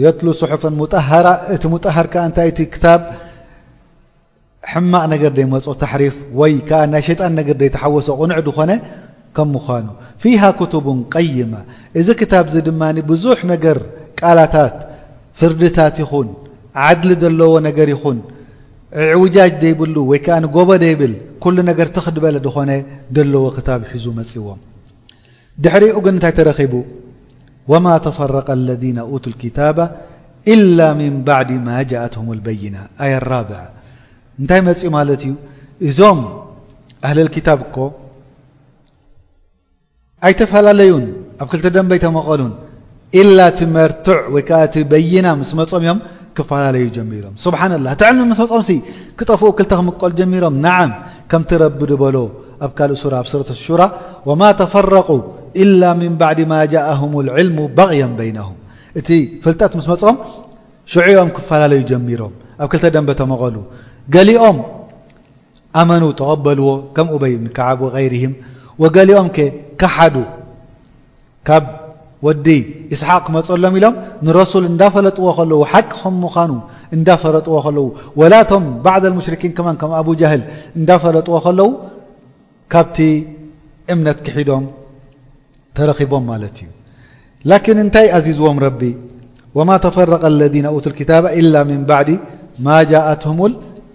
[0.02, 0.96] የ ስሑፍቲ
[1.96, 2.48] ሃር ታይ
[4.70, 8.70] ሕማቕ ነገር ዘይመፁ ተሕሪፍ ወይ ከዓ ናይ ሸጣን ነገር ዘይተሓወሶ ቕኑዕ ድኾነ
[9.36, 9.86] ከም ምዃኑ
[10.22, 11.52] ፊሃ ክቱቡ ቀይማ
[12.00, 13.78] እዚ ክታብ ዚ ድማ ብዙሕ ነገር
[14.20, 14.74] ቃላታት
[15.40, 16.28] ፍርድታት ይኹን
[16.86, 18.18] ዓድሊ ዘለዎ ነገር ይኹን
[19.06, 22.70] ዕዕውጃጅ ዘይብሉ ወይ ከዓ ጎቦ ደይብል ኩሉ ነገር ትኽድበለ ድኾነ
[23.16, 24.60] ደለዎ ክታብ ሒዙ መፅዎም
[25.64, 26.74] ድሕሪ ኡግንንታይ ተረኺቡ
[27.70, 29.78] وማ ተፈረق اለذن ቱ الክታባ
[30.54, 33.50] إላ ምን ባዕድ ማ ጃእትهም الበይና ኣ ራብ
[34.42, 35.32] እንታይ መፂኡ ማለት እዩ
[35.88, 36.20] እዞም
[37.06, 37.76] እህልልክታብ እኮ
[40.26, 41.04] ኣይተፈላለዩን
[41.42, 42.52] ኣብ ክልተ ደንበ ይተመቐሉን
[43.20, 46.00] ኢላ ቲ መርቱዕ ወይ ከዓ እቲ በይና ምስ መፆም እዮም
[46.36, 48.76] ክፈላለዩ ጀሚሮም ስብሓና ላ እቲ ዕልሚ ምስ መጽም
[49.20, 50.92] ክጠፍኡ ክልተ ክምቀል ጀሚሮም ናዓም
[51.30, 52.16] ከምቲረቢ ዝበሎ
[52.66, 52.96] ኣብ ካእ ኣ
[53.66, 53.82] ሹራ
[54.28, 55.08] ወማ ተፈረቁ
[55.62, 58.58] ኢላ ምን ባዕድ ማ ጃእهም ዕልሙ ባቕያ በይነهም
[58.98, 59.08] እቲ
[59.44, 60.16] ፍልጠት ምስ መፅም
[60.92, 63.56] ሽዑኦም ክፈላለዩ ጀሚሮም ኣብ ክልተ ደንበ ተመቐሉ
[64.14, 64.56] ገሊኦም
[65.80, 68.32] ኣመኑ ተቐበልዎ ከም ኡበይክዓብ غይርهም
[68.82, 69.46] وገሊኦም ከ
[69.80, 70.16] ካሓዱ
[71.48, 71.64] ካብ
[72.26, 72.46] ወዲ
[72.94, 73.94] እስሓቅ ክመፅሎም ኢሎም
[74.26, 76.50] ንረሱል እንዳፈለጥዎ ከለዉ ሓቂ ምዃኑ
[76.96, 77.86] እንዳፈረጥዎ ከለዉ
[78.20, 80.42] ወላቶም ባعض الሙሽርኪን ከ ከም ኣب ጃህል
[80.78, 81.68] እንዳፈረጥዎ ከለዉ
[82.72, 82.98] ካብቲ
[83.92, 84.64] እምነት ክሒዶም
[85.76, 86.70] ተረኺቦም ማለት እዩ
[87.50, 88.80] ላكን እንታይ ኣዚዝዎም ረቢ
[89.56, 91.10] وማ ተፈረق اለذ ቱ لክታ
[91.40, 92.10] إላ ምን ባዕዲ
[92.66, 93.52] ማ ጃእትهምል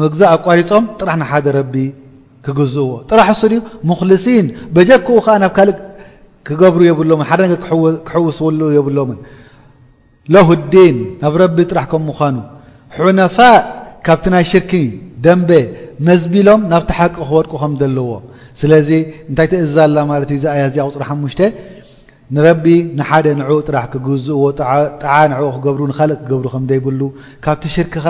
[0.00, 1.74] ምግዛ ኣቋሪፆም ጥራሕ ንሓደ ረቢ
[2.44, 3.54] ክግዝዎ ጥራሕ እሱ ድ
[3.90, 5.76] ሙክልሲን በጀክኡ ከዓ ናብ ካልእ
[6.46, 7.54] ክገብሩ የብሎምን ሓደ ነገ
[8.08, 9.18] ክሕውስውሉ የብሎምን
[10.34, 12.36] ለሁዲን ናብ ረቢ ጥራሕ ከም ምኳኑ
[13.00, 13.56] ሑነፋእ
[14.06, 14.72] ካብቲ ናይ ሽርኪ
[15.24, 15.50] ደንቤ
[16.08, 18.10] መዝቢሎም ናብቲ ሓቂ ክወድቁ ከም ዘለዎ
[18.60, 18.88] ስለዚ
[19.30, 21.40] እንታይ ተእዛ ላ ማለት እዩ ዛኣያ እዚኣቁ ጥራሕ ሓሙሽተ
[22.36, 22.64] ንረቢ
[22.98, 24.42] ንሓደ ንዕኡ ጥራሕ ክግዝእዎ
[25.02, 27.00] ጣዓ ንዕኡ ክገብሩ ንካልእ ክገብሩ ከም ዘይብሉ
[27.44, 28.06] ካብቲ ሽርክ ከዓ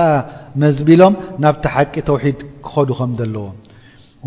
[0.62, 3.54] መዝቢሎም ናብቲ ሓቂ ተውሒድ ክኸዱ ከም ዘለዎም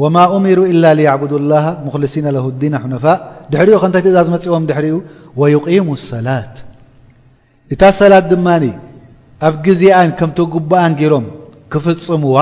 [0.01, 3.17] ወማ أምሩ إላ ያዕቡዱ الላሃ ሙክሊሲና ለه ዲና حነፋء
[3.51, 4.95] ድሕሪኡ ከ ንታይ ትእዛዝ መፅዎም ድሕሪኡ
[5.41, 6.53] ወይقሙ ኣሰላት
[7.73, 8.47] እታ ሰላት ድማ
[9.47, 11.25] ኣብ ግዜኣን ከምቲ ጉባኣን ሮም
[11.71, 12.37] ክፍፅምዋ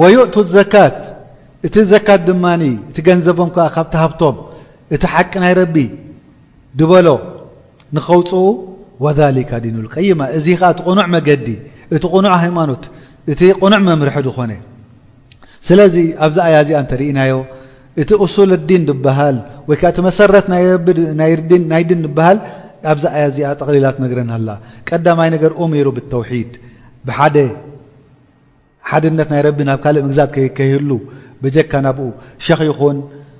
[0.00, 0.98] ወይእቱ ዘካት
[1.66, 2.44] እቲ ዘካት ድማ
[2.90, 4.36] እቲ ገንዘቦም ከ ካብቲሃብቶም
[4.94, 5.76] እቲ ሓቂ ናይ ረቢ
[6.78, 7.08] ድበሎ
[7.96, 8.30] ንኸውፅ
[9.04, 11.46] ወذሊካ ዲን ቀይማ እዚ ከዓ እቲ ቕኑዕ መገዲ
[11.94, 12.82] እቲ ቕኑዕ ሃይማኖት
[13.32, 14.52] እቲ ቕኑዕ መምርሒ ድኾነ
[15.68, 17.32] ስለዚ ኣብዛ ኣያ እዚኣ እተርእናዮ
[18.02, 19.36] እቲ እሱል ዲን ብሃል
[19.68, 20.46] ወይከ እቲ መሰረት
[21.72, 22.38] ናይ ድን ብሃል
[22.92, 24.48] ኣብዛ ኣያዚኣ ጠቕሊላት መግረን ሃላ
[24.88, 26.52] ቀዳማይ ነገር ኡሜሮ ብተውሒድ
[27.06, 27.36] ብሓደ
[28.90, 30.90] ሓድነት ናይ ረቢ ናብ ካልእ ምግዛት ከይህሉ
[31.44, 32.06] ብጀካ ናብኡ
[32.46, 32.96] ሸኽ ይኹን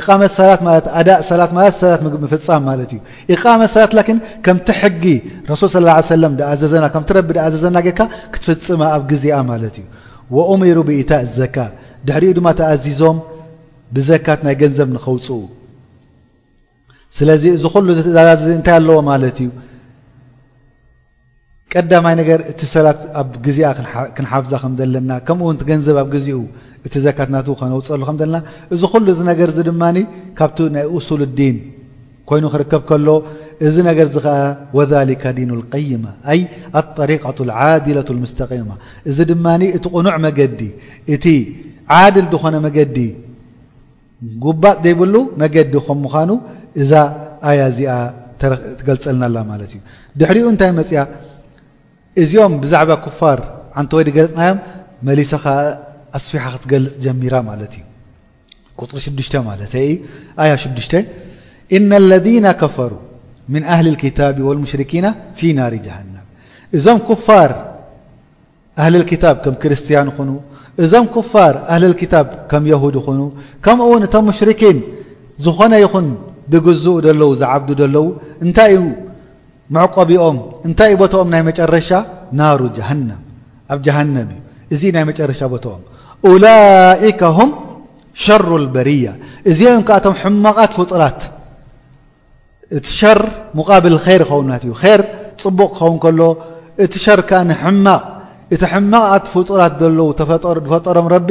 [0.00, 2.00] ኢቃመት ሰላት ለትኣዳእ ሰላት ማለትሰላት
[2.32, 3.00] ፍፃም ማለት እዩ
[3.34, 5.04] ኢቃመት ሰላት ላን ከምቲ ሕጊ
[5.50, 8.00] ረሱል ስ ለም ኣዘዘና ከምቲ ረቢ ድኣዘዘና ጌርካ
[8.34, 9.86] ክትፍፅማ ኣብ ግዜ ማለት እዩ
[10.36, 11.56] ወኦሜሩ ብኢታ እዘካ
[12.06, 13.18] ድሕሪኡ ድማ ተኣዚዞም
[13.96, 15.40] ብዘካት ናይ ገንዘብ ንኽውፅኡ
[17.18, 17.88] ስለዚ እዚ ኩሉ
[18.56, 19.48] እንታይ ኣለዎ ማለት እዩ
[21.74, 23.66] ቀዳማይ ነገር እቲ ሰላት ኣብ ግዜኣ
[24.16, 26.38] ክንሓፍዛ ከም ዘለና ከምኡእውን ገንዘብ ኣብ ግዜኡ
[26.86, 28.36] እቲ ዘካትናት ክነውፀሉ ከዘለና
[28.74, 29.82] እዚ ኩሉ እዚ ነገር እዚ ድማ
[30.38, 31.56] ካብቲ ናይ እሱል ዲን
[32.30, 33.08] ኮይኑ ክርከብ ከሎ
[33.66, 34.36] እዚ ነገር ዚ ከዓ
[34.78, 36.40] ወሊካ ዲን ቀይማ ኣይ
[36.80, 38.70] ኣጠሪቀ ልዓድለة መስተቂማ
[39.10, 40.60] እዚ ድማኒ እቲ ቕኑዕ መገዲ
[41.14, 41.26] እቲ
[41.98, 42.98] ዓድል ዝኾነ መገዲ
[44.44, 46.30] ጉባጥ ዘይብሉ መገዲ ከም ምዃኑ
[46.82, 46.92] እዛ
[47.50, 47.92] ኣያ እዚኣ
[48.40, 49.80] ትገልፀልናላ ማለት እዩ
[50.20, 51.00] ድሕሪኡ እንታይ መፅያ
[52.20, 53.38] እዚኦም ብዛዕባ ፋር
[53.80, 54.52] ዓንቲ ወዲ ገለፅናዮ
[55.08, 55.44] መሊሰኻ
[56.18, 58.84] ኣስፊሓ ክትገልፅ ጀሚራ ማለት እዩ
[59.18, 60.92] ሪ 6ሽ 6ሽ
[61.76, 62.92] እና ለذና ከፈሩ
[63.52, 65.06] ምن ኣህሊ الክታብ ولሙሽሪኪና
[65.38, 66.26] ፊ ናር ጃሃናም
[66.76, 67.50] እዞም ፋር
[68.82, 70.30] ኣህሊ ታብ ከም ክርስቲያን ኹኑ
[70.84, 73.20] እዞም ፋር ኣህል ታብ ከም የድ ይኹኑ
[73.64, 74.78] ከምኡ ውን እቶም ሙሽርኪን
[75.46, 76.06] ዝኾነ ይኹን
[76.52, 78.06] ዝግዝኡ ለው ዝዓብዱ ለዉ
[78.48, 78.78] እታይዩ
[79.74, 80.36] መዕቆቢኦም
[80.68, 81.90] እንታይእ ቦቶኦም ናይ መጨረሻ
[82.40, 83.20] ናሩ ጃሃናም
[83.74, 84.40] ኣብ ጃሃነም እዩ
[84.74, 85.82] እዚ ናይ መጨረሻ ቦተኦም
[86.44, 87.50] ላኢካም
[88.24, 89.08] ሸሩ ልበሪያ
[89.50, 91.20] እዚኦም ከኣቶም ሕማቓት ፍጡራት
[92.78, 93.18] እቲ ሸር
[93.58, 95.02] ሙቃብል ይር ክኸውንት እዩ ር
[95.42, 96.20] ፅቡቕ ክኸውን ከሎ
[96.84, 98.02] እቲ ሸር ከዓ ሕማቕ
[98.54, 101.28] እቲ ሕማቓት ፍጡራት ዘለዉ ዝፈጠሮም ረቢ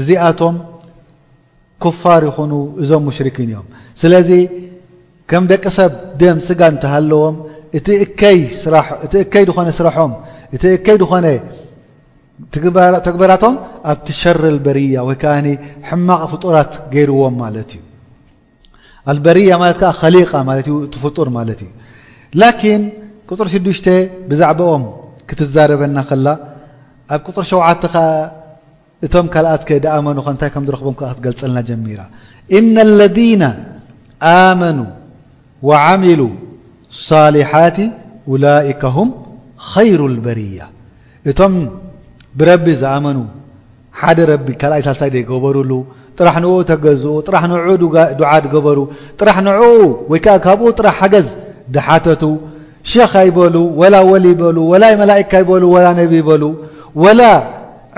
[0.00, 0.56] እዚኣቶም
[1.84, 3.68] ኩፋር ይኹኑ እዞም ሙሽርኪን እዮም
[4.00, 4.30] ስለዚ
[5.30, 7.34] ከም ደቂ ሰብ ድም ስጋ እተሃለዎም
[7.86, 10.12] ቲ እከይ ኾነ ስራሖም
[10.56, 11.26] እቲ እከይ ድኾነ
[13.06, 13.54] ተግበራቶም
[13.90, 15.32] ኣብቲ ሸር በርያ ወይ ከዓ
[15.88, 17.72] ሕማቕ ፍጡራት ገይርዎም ማ እዩ
[19.26, 21.70] በርያ ት ከሊቃ እቲ ፍጡር ማለት እዩ
[22.40, 22.82] ላኪን
[23.30, 23.86] ቁፅር 6ዱሽተ
[24.30, 24.84] ብዛዕባኦም
[25.28, 26.26] ክትዛረበና ከላ
[27.14, 27.98] ኣብ ቁፅሪ ሸተ ከ
[29.06, 32.00] እቶም ካልኣት ደኣመኑ ከ እንታይ ከምዝረክቦም ክትገልፀልና ጀሚራ
[32.58, 33.42] እነ اለذና
[34.34, 34.78] ኣመኑ
[35.68, 36.20] وሚሉ
[37.08, 37.76] صሊሓት
[38.32, 39.08] ውላئካ هም
[39.70, 40.66] خይሩ الበሪያة
[41.30, 41.52] እቶም
[42.38, 43.18] ብረቢ ዝኣመኑ
[44.00, 45.72] ሓደ ረቢ ካልኣይ ሳሳይ ገበሩሉ
[46.18, 47.52] ጥራሕ ንኡ ተገዝኡ ጥራሕ ን
[48.18, 48.78] ዱዓ ገበሩ
[49.20, 49.62] ጥራሕ ንዕኡ
[50.10, 51.28] ወይ ከዓ ካብኡ ጥራሕ ሓገዝ
[51.74, 52.22] ድሓተቱ
[52.90, 56.42] ሸኻ ይበሉ ወላ ወል በሉ ወላ መላእካ ይበሉ وላ ነብ በሉ
[57.04, 57.20] ወላ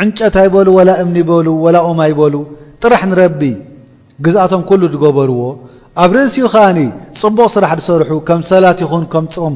[0.03, 2.35] ዕንጨታ ይበሉ وላ እምኒ በሉ وላ ኦማ ይበሉ
[2.83, 3.41] ጥራሕ ንረቢ
[4.25, 5.41] ግዛኣቶም ኩሉ ዝገበርዎ
[6.01, 6.65] ኣብ ርእሲኡ ከዓ
[7.23, 9.55] ፅቡቕ ስራሕ ዝሰርሑ ከም ሰላት ይኹን ከም ፅቕም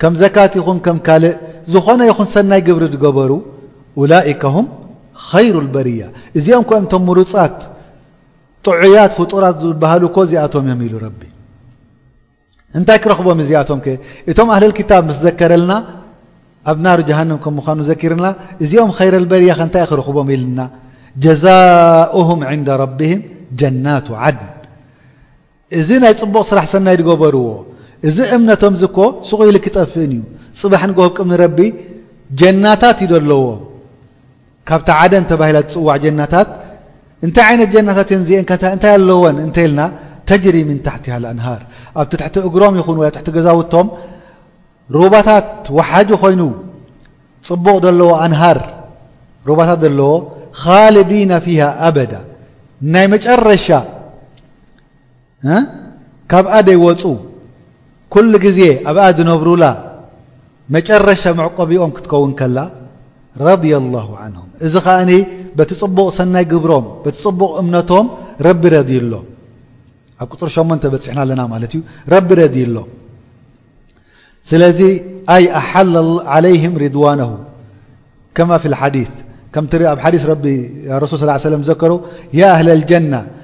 [0.00, 1.34] ከም ዘካት ይኹን ከም ካልእ
[1.74, 3.32] ዝኾነ ይኹን ሰናይ ግብሪ ዝገበሩ
[4.10, 4.66] ላእከም
[5.30, 6.02] ኸይሩ ልበርያ
[6.38, 7.56] እዚኦም ከኦምቶም ምሩፃት
[8.66, 11.20] ጥዑያት ፍጡራት ዝበሃሉ ኮ እዚኣቶም እዮም ኢሉ ረቢ
[12.78, 13.96] እንታይ ክረኽቦም ዚኣቶም ከ
[14.30, 15.72] እቶም ኣህለልክታብ ምስ ዘከረልና
[16.70, 18.26] ኣብ ናር ጀሃንም ከም ምዃኑ ዘኪርና
[18.64, 20.60] እዚኦም ኸይረ ልበርያ ከ እንታእ ክረክቦም ኢልና
[21.24, 23.20] ጀዛኡም ንዳ ረብህም
[23.60, 24.38] ጀናቱ ዓድ
[25.80, 27.42] እዚ ናይ ፅቡቕ ስራሕ ሰናይ ዝገበርዎ
[28.08, 30.22] እዚ እምነቶም ዝኮ ስቑኢሉ ክጠፍእን እዩ
[30.60, 31.58] ፅባሕንጎብቅም ኒረቢ
[32.40, 33.44] ጀናታት እዩ ዘለዎ
[34.68, 36.48] ካብታ ዓደን ተባሂላ ዝፅዋዕ ጀናታት
[37.26, 39.80] እንታይ ዓይነት ጀናታት የንዚአን እንታይ ኣለዎን እተ ኢልና
[40.28, 41.62] ተጅሪምን ታሕቲሃ ኣንሃር
[42.00, 43.88] ኣብቲ ትሕቲ እግሮም ይኹን ወ ኣብ ትቲ ገዛውቶም
[44.96, 46.42] ሩባታት ወሓጅ ኮይኑ
[47.48, 48.58] ፅቡቕ ዘለዎ ኣንሃር
[49.48, 50.10] ሩባታት ዘለዎ
[50.62, 52.12] ኻልዲና ፊሃ ኣበዳ
[52.94, 53.68] ናይ መጨረሻ
[56.30, 57.02] ካብ ኣደ ይወፁ
[58.14, 59.64] ኩሉ ጊዜ ኣብ ኣዲ ነብሩላ
[60.74, 62.58] መጨረሻ መዕቆብኦም ክትከውን ከላ
[63.46, 65.10] ረض لላه ንه እዚ ኸዓኒ
[65.58, 68.06] በቲ ጽቡቕ ሰናይ ግብሮም በቲ ፅቡቕ እምነቶም
[68.46, 69.12] ረቢ ረድይሎ
[70.22, 71.80] ኣብ ቁፅር 8ተ በፂሕና ኣለና ማለት እዩ
[72.14, 72.76] ረቢ ረድይሎ
[74.50, 74.80] ስለዚ
[75.34, 75.90] ኣይ ኣሓል
[76.46, 77.30] ለይهም ሪድዋናه
[78.36, 78.50] ከማ
[78.82, 78.96] ሓዲ
[79.92, 80.14] ኣብ ሓዲ
[81.04, 81.92] ረሱል ص ም ዝዘከሩ
[82.38, 83.14] ያ ኣህል ልጀና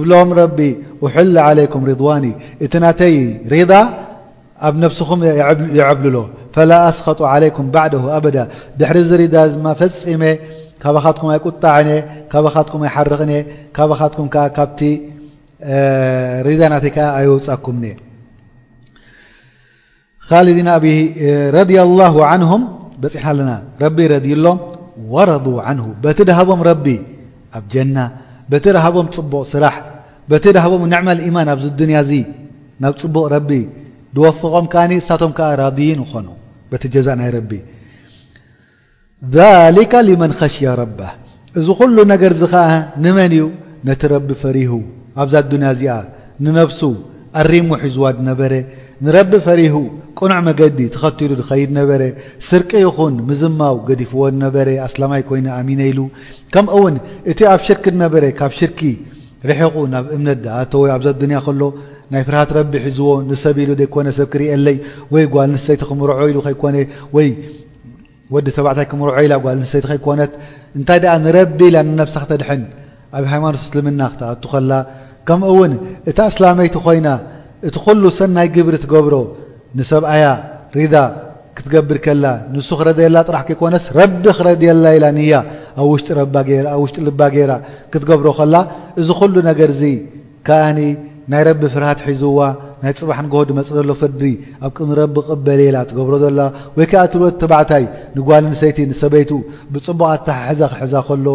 [0.00, 0.40] ብሎም ረ
[1.20, 2.24] أل عليك رضون
[2.64, 3.14] እቲ ናተይ
[3.54, 3.72] رض
[4.66, 5.18] ኣብ نفسኹም
[5.80, 6.16] يعብልሎ
[6.54, 8.24] فل ኣስخط علይك بعده ኣب
[8.78, 9.36] ድሕሪ رض
[10.02, 10.22] ፈመ
[10.82, 11.40] ካት ኣይع
[12.30, 14.60] ካ ኣይርኽ ካ ካ
[16.46, 17.84] رض ናይ ኣውኩም ዲ
[20.28, 20.38] ኣ
[21.58, 22.50] ረض الله عنه
[23.02, 24.58] በحና ለ ረይሎም
[25.14, 25.86] ورضو عنه
[26.18, 26.86] ቲድሃቦም ረቢ
[27.56, 27.96] ኣብ ጀና
[28.52, 29.74] በቲ ረሃቦም ፅቡቕ ስራሕ
[30.32, 32.12] በቲ ረሃቦም ንዕማ ኢማን ኣብዚ ዱንያ እዚ
[32.82, 33.50] ናብ ፅቡቕ ረቢ
[34.16, 36.28] ድወፍቖም ከዓ እሳቶም ከዓ ራضይን ይኾኑ
[36.70, 37.50] በቲ ጀዛእ ናይ ረቢ
[39.36, 41.00] ذሊካ ልመን ኸሽያ ረባ
[41.58, 42.70] እዚ ኩሉ ነገር ዚ ከዓ
[43.04, 43.44] ንመን እዩ
[43.88, 44.72] ነቲ ረቢ ፈሪሁ
[45.22, 45.96] ኣብዛ ኣዱንያ እዚኣ
[46.44, 46.80] ንነፍሱ
[47.42, 48.52] ኣሪሙ ሒዝዋ ድነበረ
[49.06, 49.74] ንረቢ ፈሪሁ
[50.18, 52.00] ቅኑዕ መገዲ ተኸትሉ ድኸይድ ነበረ
[52.46, 55.98] ስርቂ ይኹን ምዝማው ገዲፍዎ ነበረ ኣስላማይ ኮይኑ ኣሚነኢሉ
[56.54, 56.94] ከምውን
[57.32, 58.80] እቲ ኣብ ሽርኪ ነበረ ካብ ሽርኪ
[59.50, 61.62] ርሕቑ ናብ እምነት ኣተዎ ኣብዛ ድንያ ከሎ
[62.12, 64.76] ናይ ፍርሃት ረቢ ሒዝዎ ንሰብ ኢሉ ዘይኮነ ሰብ ክርአለይ
[65.14, 66.76] ወይ ጓል ንሰይቲ ክምር ኢሉ ኮነ
[67.16, 67.28] ወይ
[68.34, 70.32] ወዲ ሰባዕታይ ክምር ኢላ ጓል ንስሰይቲ ከይኮነት
[70.78, 72.62] እንታይ ደኣ ንረቢ ኢላ ንነብሳክ ተድሐን
[73.18, 74.72] ኣብ ሃይማኖት እስልምና ክትኣቱ ኸላ
[75.28, 75.72] ከም ውን
[76.10, 77.08] እቲ ኣስላመይቲ ኮይና
[77.66, 79.14] እቲ ኩሉ ሰናይ ግብሪ ትገብሮ
[79.78, 80.24] ንሰብኣያ
[80.76, 80.94] ሪዳ
[81.56, 85.32] ክትገብር ከላ ንሱ ክረድየላ ጥራሕ ከይኮነስ ረቢ ክረድየላ ኢላ ንያ
[85.80, 85.86] ኣብ
[86.82, 87.52] ውሽጢ ልባ ገራ
[87.92, 88.54] ክትገብሮ ከላ
[89.00, 89.82] እዚ ኩሉ ነገርዚ
[90.46, 90.80] ከኣኒ
[91.32, 92.38] ናይ ረቢ ፍርሃት ሒዝዋ
[92.82, 94.26] ናይ ፅባሕን ጎሆድ መፅለሎ ፍድሪ
[94.66, 96.38] ኣብ ቅሚ ረቢ ቅበሌላ ትገብሮ ዘሎ
[96.76, 97.84] ወይ ከዓ ትልበት ተባዕታይ
[98.16, 99.30] ንጓል ንሰይቲ ንሰበይቱ
[99.72, 101.26] ብፅቡቃ ታሓሕዛ ክሕዛ ከሎ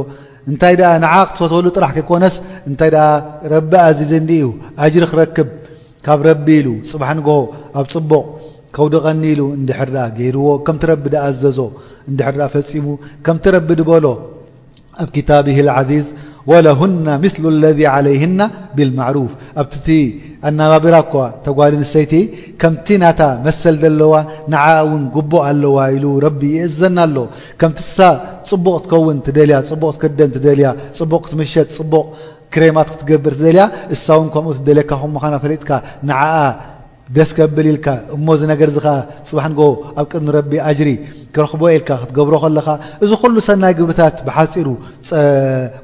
[0.52, 2.36] እንታይ ንዓ ክትፈትሉ ጥራሕ ከይኮነስ
[2.70, 2.92] እንታይ
[3.54, 4.46] ረቢ ኣዚዝ እዩ
[4.86, 5.50] ኣጅሪ ክረክብ
[6.06, 7.28] ካብ ረቢ ኢሉ ፅብሓንግ
[7.80, 8.14] ኣብ ፅቡቕ
[8.76, 9.80] ከውደቐኒ ሉ እሕ
[10.18, 11.60] ገይርዎ ከም ረ ድኣዘዞ
[12.12, 12.86] እሕ ፈፂሙ
[13.26, 14.06] ከምቲ ረቢዲ በሎ
[15.04, 16.08] ኣብ ታብ العዚዝ
[16.52, 18.42] وለሁና ምثل ለذ علይهና
[18.76, 19.30] ብالማعሩፍ
[19.62, 19.70] ኣብ
[20.48, 21.14] ኣናባብራ ኳ
[21.46, 22.14] ተጓል ንሰይቲ
[22.62, 24.14] ከምቲ ናታ መሰል ዘለዋ
[24.54, 27.16] ንዓ ውን ጉቦ ኣለዋ ኢ ረቢ የእዘና ኣሎ
[27.62, 27.98] ከምቲሳ
[28.50, 32.06] ፅቡቕ ትከውን ደልያ ፅቡቅ ትክደን ደልያ ፅቡቅ ትምሸጥ ፅቡቕ
[32.54, 33.64] ክሬማት ክትገብር ትደልያ
[33.96, 35.70] እሳ ውን ከምኡ ትደልካ ምና ፈሊጥካ
[36.10, 36.36] ንዓኣ
[37.16, 38.90] ደስ ገብል ኢልካ እሞ ዝነገር እዚ ከ
[39.30, 39.62] ፅባሕንጎ
[40.00, 40.90] ኣብ ቅድሚ ረቢ ኣጅሪ
[41.36, 42.68] ክረኽቦ የልካ ክትገብሮ ከለኻ
[43.04, 44.68] እዚ ኩሉ ሰናይ ግብርታት ብሓፂሩ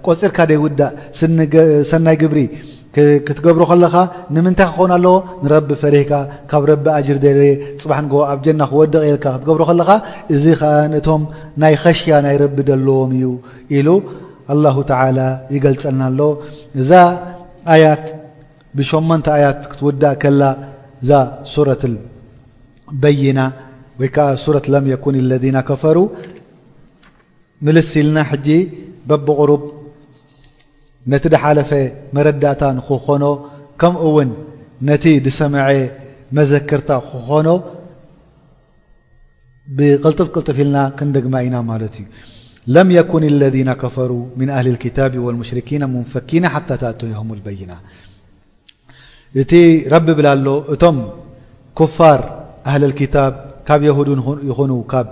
[0.06, 0.92] ቆፂርካ ደይ ውዳእ
[1.92, 2.40] ሰናይ ግብሪ
[3.26, 3.96] ክትገብሮ ከለኻ
[4.36, 6.12] ንምንታይ ክኾን ኣለዎ ንረቢ ፈሪካ
[6.52, 7.28] ካብ ረቢ ኣጅሪ ደ
[7.82, 9.90] ፅባ ንጎ ኣብ ጀና ክወድቕ የልካ ክትገብሮ ከለኻ
[10.36, 11.22] እዚ ከዓ ንቶም
[11.64, 13.28] ናይ ኸሽያ ናይ ረቢ ደለዎም እዩ
[13.78, 13.88] ኢሉ
[14.54, 15.20] ኣلላه ተላ
[15.56, 16.22] ይገልፀልና ኣሎ
[16.82, 16.92] እዛ
[17.74, 18.04] ኣያት
[18.78, 20.44] ብሸመተ ኣያት ክትውዳእ ከላ
[21.10, 21.20] ዛ
[21.54, 21.84] ሱረት
[23.02, 23.40] በይና
[24.02, 25.98] ወይከዓ ሱረት ለም የኩን ለذና ከፈሩ
[27.66, 28.48] ምልስ ኢልና ሕጂ
[29.10, 29.64] በብቑርብ
[31.12, 31.72] ነቲ ድሓለፈ
[32.16, 33.26] መረዳእታ ንክኾኖ
[33.82, 34.32] ከምኡ ውን
[34.90, 35.66] ነቲ ድሰምዐ
[36.38, 37.48] መዘክርታ ክኾኖ
[39.78, 42.06] ብቅልጥፍ ቅልጥፍ ኢልና ክንደግማ ኢና ማለት እዩ
[42.76, 47.72] ለم يኩن اለذن كፈر من ኣهሊ الكታب والمሽرኪና ንፈኪና ሓى ተኣትዮه البይና
[49.42, 49.52] እቲ
[49.94, 50.98] ረቢ ብላ ኣሎ እቶም
[51.78, 52.20] كፋር
[52.70, 53.34] ኣهل لكታብ
[53.68, 54.08] ካብ የهድ
[54.50, 55.08] ይኑ ካብ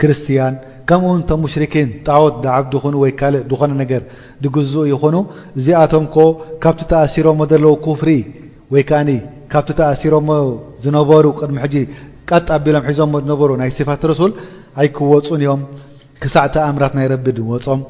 [0.00, 0.54] ክርስትያን
[0.88, 2.58] ከምኡው ቶ ሽርኪን ጣወት ዓ
[3.02, 4.02] ወ ካእ ዝኾነ ነገር
[4.56, 5.16] ግዝኡ ይኹኑ
[5.58, 6.04] እዚኣቶም
[6.64, 8.10] ካብቲ ተኣሲሮሞ ዘለዉ كፍሪ
[8.72, 8.98] ወይ ከዓ
[9.52, 10.14] ካብቲ ተኣሲሮ
[10.84, 14.32] ዝነበሩ ቅድሚ ኣቢሎም ሒዞ ዝነበሩ ናይ صፋት ሱል
[14.80, 15.62] ኣይክወፁን እዮም
[16.22, 17.80] ክሳዕ ተኣምራት ናይ ረቢ ድመፆም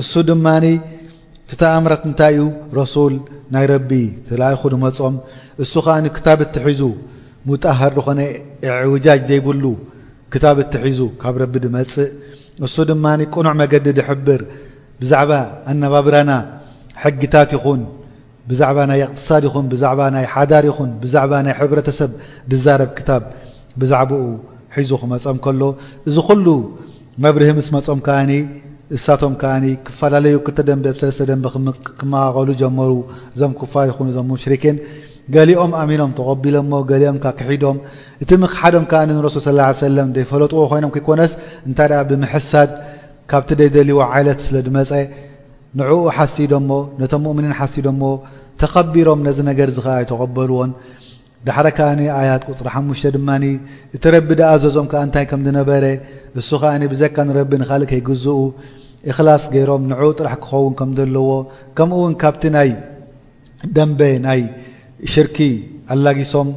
[0.00, 0.64] እሱ ድማኒ
[1.48, 2.44] ቲ ተኣምራት እንታይ እዩ
[2.78, 3.14] ረሱል
[3.54, 3.90] ናይ ረቢ
[4.28, 5.14] ትላይኹ ድመፆም
[5.62, 6.82] እሱ ከዓ ክታብ እቲ ሒዙ
[7.48, 8.20] ሙጣሃ ድኾነ
[8.80, 9.64] ኣዕውጃጅ ዘይብሉ
[10.34, 12.10] ክታብ እቲ ሒዙ ካብ ረቢ ድመፅእ
[12.66, 14.42] እሱ ድማኒ ቅኑዕ መገዲ ድሕብር
[15.00, 15.32] ብዛዕባ
[15.70, 16.30] ኣነባብራና
[17.02, 17.80] ሕጊታት ይኹን
[18.48, 22.10] ብዛዕባ ናይ እቅትሳድ ይኹን ብዛዕባ ናይ ሓዳር ይኹን ብዛዕባ ናይ ሕብረተሰብ
[22.52, 23.22] ድዛረብ ክታብ
[23.80, 24.24] ብዛዕባኡ
[24.78, 25.60] ሒዙ ክመፀም ከሎ
[26.08, 26.48] እዚ ሉ
[27.22, 28.30] መብርህ ምስ መፆም ከኣኒ
[28.96, 31.40] እሳቶም ከኣኒ ክፈላለዩ ክተ ደንብ ብሰለሰተ ደን
[31.98, 32.90] ክመቃቀሉ ጀመሩ
[33.34, 34.76] እዞም ክፋር ይኹን እዞም ሙሽሪክን
[35.34, 37.76] ገሊኦም ኣሚኖም ተቀቢሎሞ ገሊኦምካ ክሒዶም
[38.22, 41.32] እቲ ምክሓዶም ከዓኒ ንረሱል ስ ሰለም ደይፈለጥዎ ኮይኖም ክይኮነስ
[41.68, 42.72] እንታይ ደ ብምሕሳድ
[43.32, 44.90] ካብቲ ደይደልይዎ ዓይለት ስለ ድመፀ
[45.78, 46.70] ንዕኡ ሓሲዶሞ
[47.02, 48.02] ነቶም ሙእምኒን ሓሲዶሞ
[48.62, 50.70] ተከቢሮም ነዚ ነገር ዝከ ይተቀበልዎን
[51.46, 53.30] ዳሕሪ ከዓኒ ኣያት ቁፅሪ ሓሙሽተ ድማ
[53.96, 55.84] እቲ ረቢ ድኣዘዞም ከዓ እንታይ ከም ዝነበረ
[56.40, 58.38] እሱ ከዓ ብዘካ ንረቢ ንካልእ ከይግዝኡ
[59.10, 61.28] እክላስ ገይሮም ንዕኡ ጥራሕ ክኸውን ከም ዘለዎ
[61.76, 62.70] ከምኡ እውን ካብቲ ናይ
[63.76, 64.42] ደንቤ ናይ
[65.12, 65.38] ሽርኪ
[65.94, 66.48] ኣላጊሶም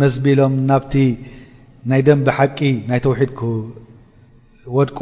[0.00, 0.94] መስቢሎም ናብቲ
[1.90, 2.58] ናይ ደንብ ሓቂ
[2.90, 4.98] ናይ ተውሒድ ክወድቁ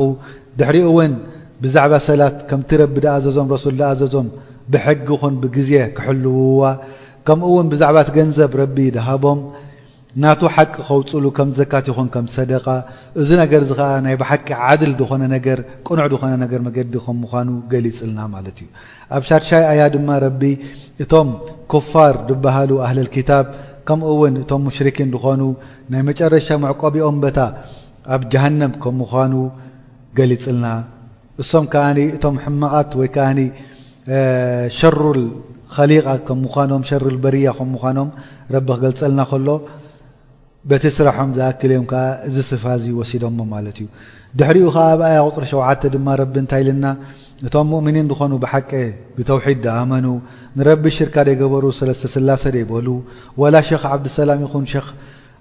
[0.58, 1.12] ድሕሪኡ እውን
[1.62, 4.26] ብዛዕባ ሰላት ከምቲ ረቢ ዳኣዘዞም ረሱል ዳኣዘዞም
[4.72, 6.60] ብሕጊ ኹን ብግዜ ክሕልውዋ
[7.26, 9.40] ከምኡእውን ብዛዕባ ቲ ገንዘብ ረቢ ዝሃቦም
[10.22, 12.64] ናቱ ሓቂ ከውፅሉ ከም ዘካት ይኹን ከም ሰደቃ
[13.20, 17.48] እዚ ነገር ዚ ከዓ ናይ ብሓቂ ዓድል ዝኾነ ነገር ቅኑዕ ዝኾነ ነገር መገዲ ከም ምኳኑ
[17.72, 18.68] ገሊፅልና ማለት እዩ
[19.16, 20.42] ኣብ ሻርሻይ ኣያ ድማ ረቢ
[21.04, 21.28] እቶም
[21.74, 23.46] ኩፋር ድብሃሉ ኣህለልኪታብ
[23.90, 25.42] ከምኡ ውን እቶም ሙሽርኪን ድኾኑ
[25.92, 27.38] ናይ መጨረሻ መዕቆቢኦም ቦታ
[28.16, 29.34] ኣብ ጃሃንም ከም ምኳኑ
[30.20, 30.66] ገሊፅልና
[31.42, 33.40] እሶም ከዓኒ እቶም ሕማቓት ወይ ከዓኒ
[34.80, 35.22] ሸሩል
[35.74, 38.08] ከሊቓ ከም ምዃኖም ሸር በርያ ከም ምኳኖም
[38.54, 39.48] ረቢ ክገልፀልና ከሎ
[40.70, 43.86] በቲ ስራሖም ዝኣክል እዮም ከዓ እዚ ስፋዚ ወሲዶሞ ማለት እዩ
[44.38, 46.86] ድሕሪኡ ከዓ ኣብኣያ ቁፅሪ ሸውዓተ ድማ ረቢ እንታይይልና
[47.46, 48.70] እቶም ሙእምኒን ዝኾኑ ብሓቂ
[49.16, 50.06] ብተውሒድ ድኣመኑ
[50.58, 52.88] ንረቢ ሽርካ ደይ ገበሩ ሰለስተ ስላሰ ደይበሉ
[53.42, 54.88] ወላ ሸክ ዓብድሰላም ይኹን ሸክ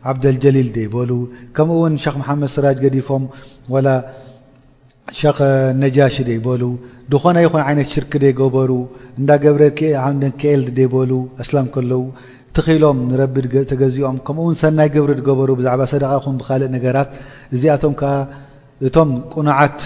[0.09, 1.11] ዓብድልጀሊል ደይበሉ
[1.57, 3.23] ከምኡ ውን ሸክ መሓመድ ስራጅ ገዲፎም
[5.19, 5.37] ሸክ
[5.81, 6.63] ነጃሽ ደይበሉ
[7.11, 8.71] ድኾነ ይኹን ዓይነት ሽርክ ደይገበሩ
[9.19, 11.11] እንዳ ገብረደን ክኤል ደይበሉ
[11.43, 12.01] ኣስላም ከለዉ
[12.57, 13.35] ትኺሎም ንረቢ
[13.71, 17.09] ተገዚኦም ከምኡ እውን ሰናይ ግብሪ ድገበሩ ብዛዕባ ሰደቃኹን ብካልእ ነገራት
[17.55, 18.11] እዚኣቶም ከዓ
[18.87, 19.79] እቶም ቁኑዓት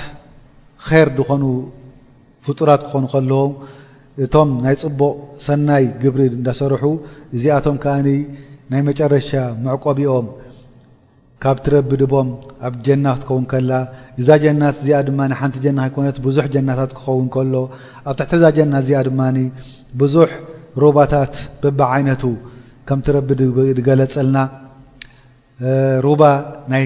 [0.87, 1.43] ከር ድኾኑ
[2.45, 3.43] ፍጡራት ክኾኑ ከለዎ
[4.25, 5.17] እቶም ናይ ፅቡቕ
[5.47, 6.83] ሰናይ ግብሪ እንዳሰርሑ
[7.35, 8.09] እዚኣቶም ከዓኒ
[8.71, 9.31] ናይ መጨረሻ
[9.65, 10.27] መዕቆብኦም
[11.43, 12.27] ካብቲረቢድ ቦም
[12.67, 13.71] ኣብ ጀና ክትኸውን ከላ
[14.21, 17.53] እዛ ጀናት ዚኣ ድማ ሓንቲ ጀና ኮነ ብዙሕ ጀናታት ክኸውን ከሎ
[18.09, 19.21] ኣብ ታቲ እዛ ጀና እዚኣ ድማ
[20.01, 20.29] ብዙሕ
[20.83, 21.33] ሩባታት
[21.63, 22.23] ብባ ዓይነቱ
[22.89, 23.29] ከምትረቢ
[23.87, 24.37] ገለፀልና
[26.07, 26.21] ሩባ
[26.73, 26.85] ናይ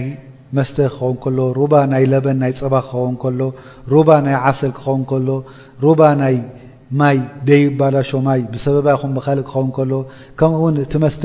[0.59, 1.61] መስተ ክኸውን ከሎ ሩ
[1.93, 3.41] ናይ ለበን ናይ ፅባ ክኸውን ከሎ
[3.93, 5.27] ሩ ናይ ዓሰል ክኸውን ከሎ
[5.85, 6.35] ሩባ ናይ
[6.99, 7.17] ማይ
[7.49, 9.91] ደይባላሾማይ ብሰበባይኹም ብእ ክኸውን ከሎ
[10.39, 11.23] ከምኡውን እቲ መስተ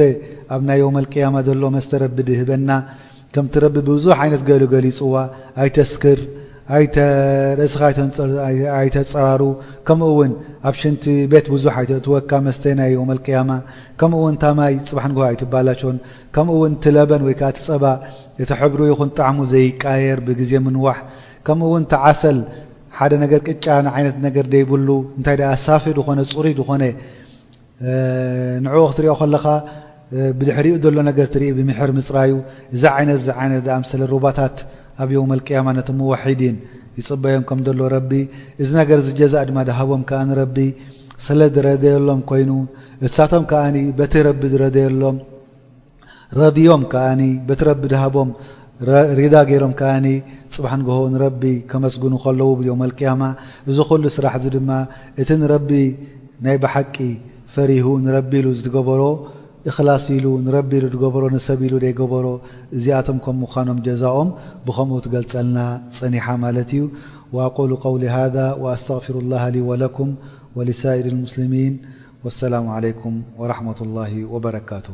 [0.57, 2.71] ኣብ ናዮ መልቅያማ ሎ መስተ ረቢ ድህበና
[3.35, 5.15] ከምትረቢ ብዙሕ ዓይነት ገሉ ገሊፅዋ
[5.63, 6.21] ኣይተ ስክር
[7.59, 7.81] ርእስኻ
[8.81, 9.43] ኣይተ ፀራሩ
[9.87, 10.33] ከምኡውን
[10.69, 11.75] ኣብ ሽንቲ ቤት ብዙሕ
[12.05, 13.51] ትወካ መስተናዮ መልቅያማ
[14.01, 15.97] ከምኡእውን ታማይ ፅባሓ ንግ ኣይትባላቸን
[16.37, 17.85] ከምኡውን ትለበን ወይከዓ እቲፀባ
[18.45, 20.99] እቲ ሕብሩ ይኹን ጣዕሙ ዘይቃየር ብግዜ ምንዋሕ
[21.49, 22.39] ከምኡውን ተዓሰል
[22.99, 26.83] ሓደ ነገር ቅጫ ንዓይነት ነገር ደይብሉ እንታይ ሳፊ ድኾነ ፅሩ ድኾነ
[28.65, 29.45] ንዕዎ ክትሪኦ ከለኻ
[30.39, 32.33] ብድሕሪኡ ዘሎ ነገር ትሪኢ ብምሕር ምፅራዩ
[32.75, 34.57] እዛ ዓይነት ዚ ዓይነት ኣምሰለ ሩባታት
[35.03, 36.57] ኣብዮም መልቅያማ ነቶ ዋሒዲን
[37.01, 38.13] ይፅበዮም ከም ዘሎ ረቢ
[38.63, 40.57] እዚ ነገር ዝጀዝእ ድማ ድሃቦም ከዓኒ ረቢ
[41.27, 42.51] ስለ ዝረዘየሎም ኮይኑ
[43.07, 43.63] እሳቶም ከዓ
[43.99, 45.17] በቲረቢ ዝረየሎም
[46.41, 47.05] ረድዮም ከዓ
[47.49, 48.29] በቲ ረቢ ድሃቦም
[49.21, 49.93] ሪዳ ገይሮም ከዓ
[50.55, 53.23] ፅባሓ ንግሆቦ ንረቢ ከመስግኑ ከለዉ ብኦም መልቅያማ
[53.71, 54.71] እዚ ኩሉ ስራሕ እዚ ድማ
[55.23, 55.71] እቲ ንረቢ
[56.45, 56.97] ናይ ብሓቂ
[57.55, 59.01] ፈሪሁ ንረቢ ኢሉ ዝትገበሮ
[59.69, 62.27] እክላስ ኢሉ ንረቢኢሉ ገበሮ ንሰብ ኢሉ ደይ ገበሮ
[62.77, 64.29] እዚኣቶም ከም ምኳኖም ጀዛኦም
[64.67, 65.59] ብከምኡ ትገልፀልና
[65.99, 66.85] ፀኒሓ ማለት እዩ
[67.35, 70.09] وኣقሉ قውሊ ሃذ وኣስተغፊሩ الላه ሊ ወ ለኩም
[70.57, 71.75] ወልሳኢር اልሙስልሚን
[72.25, 74.87] والሰላሙ عለይኩም وረحመة الላه ወበረካቱ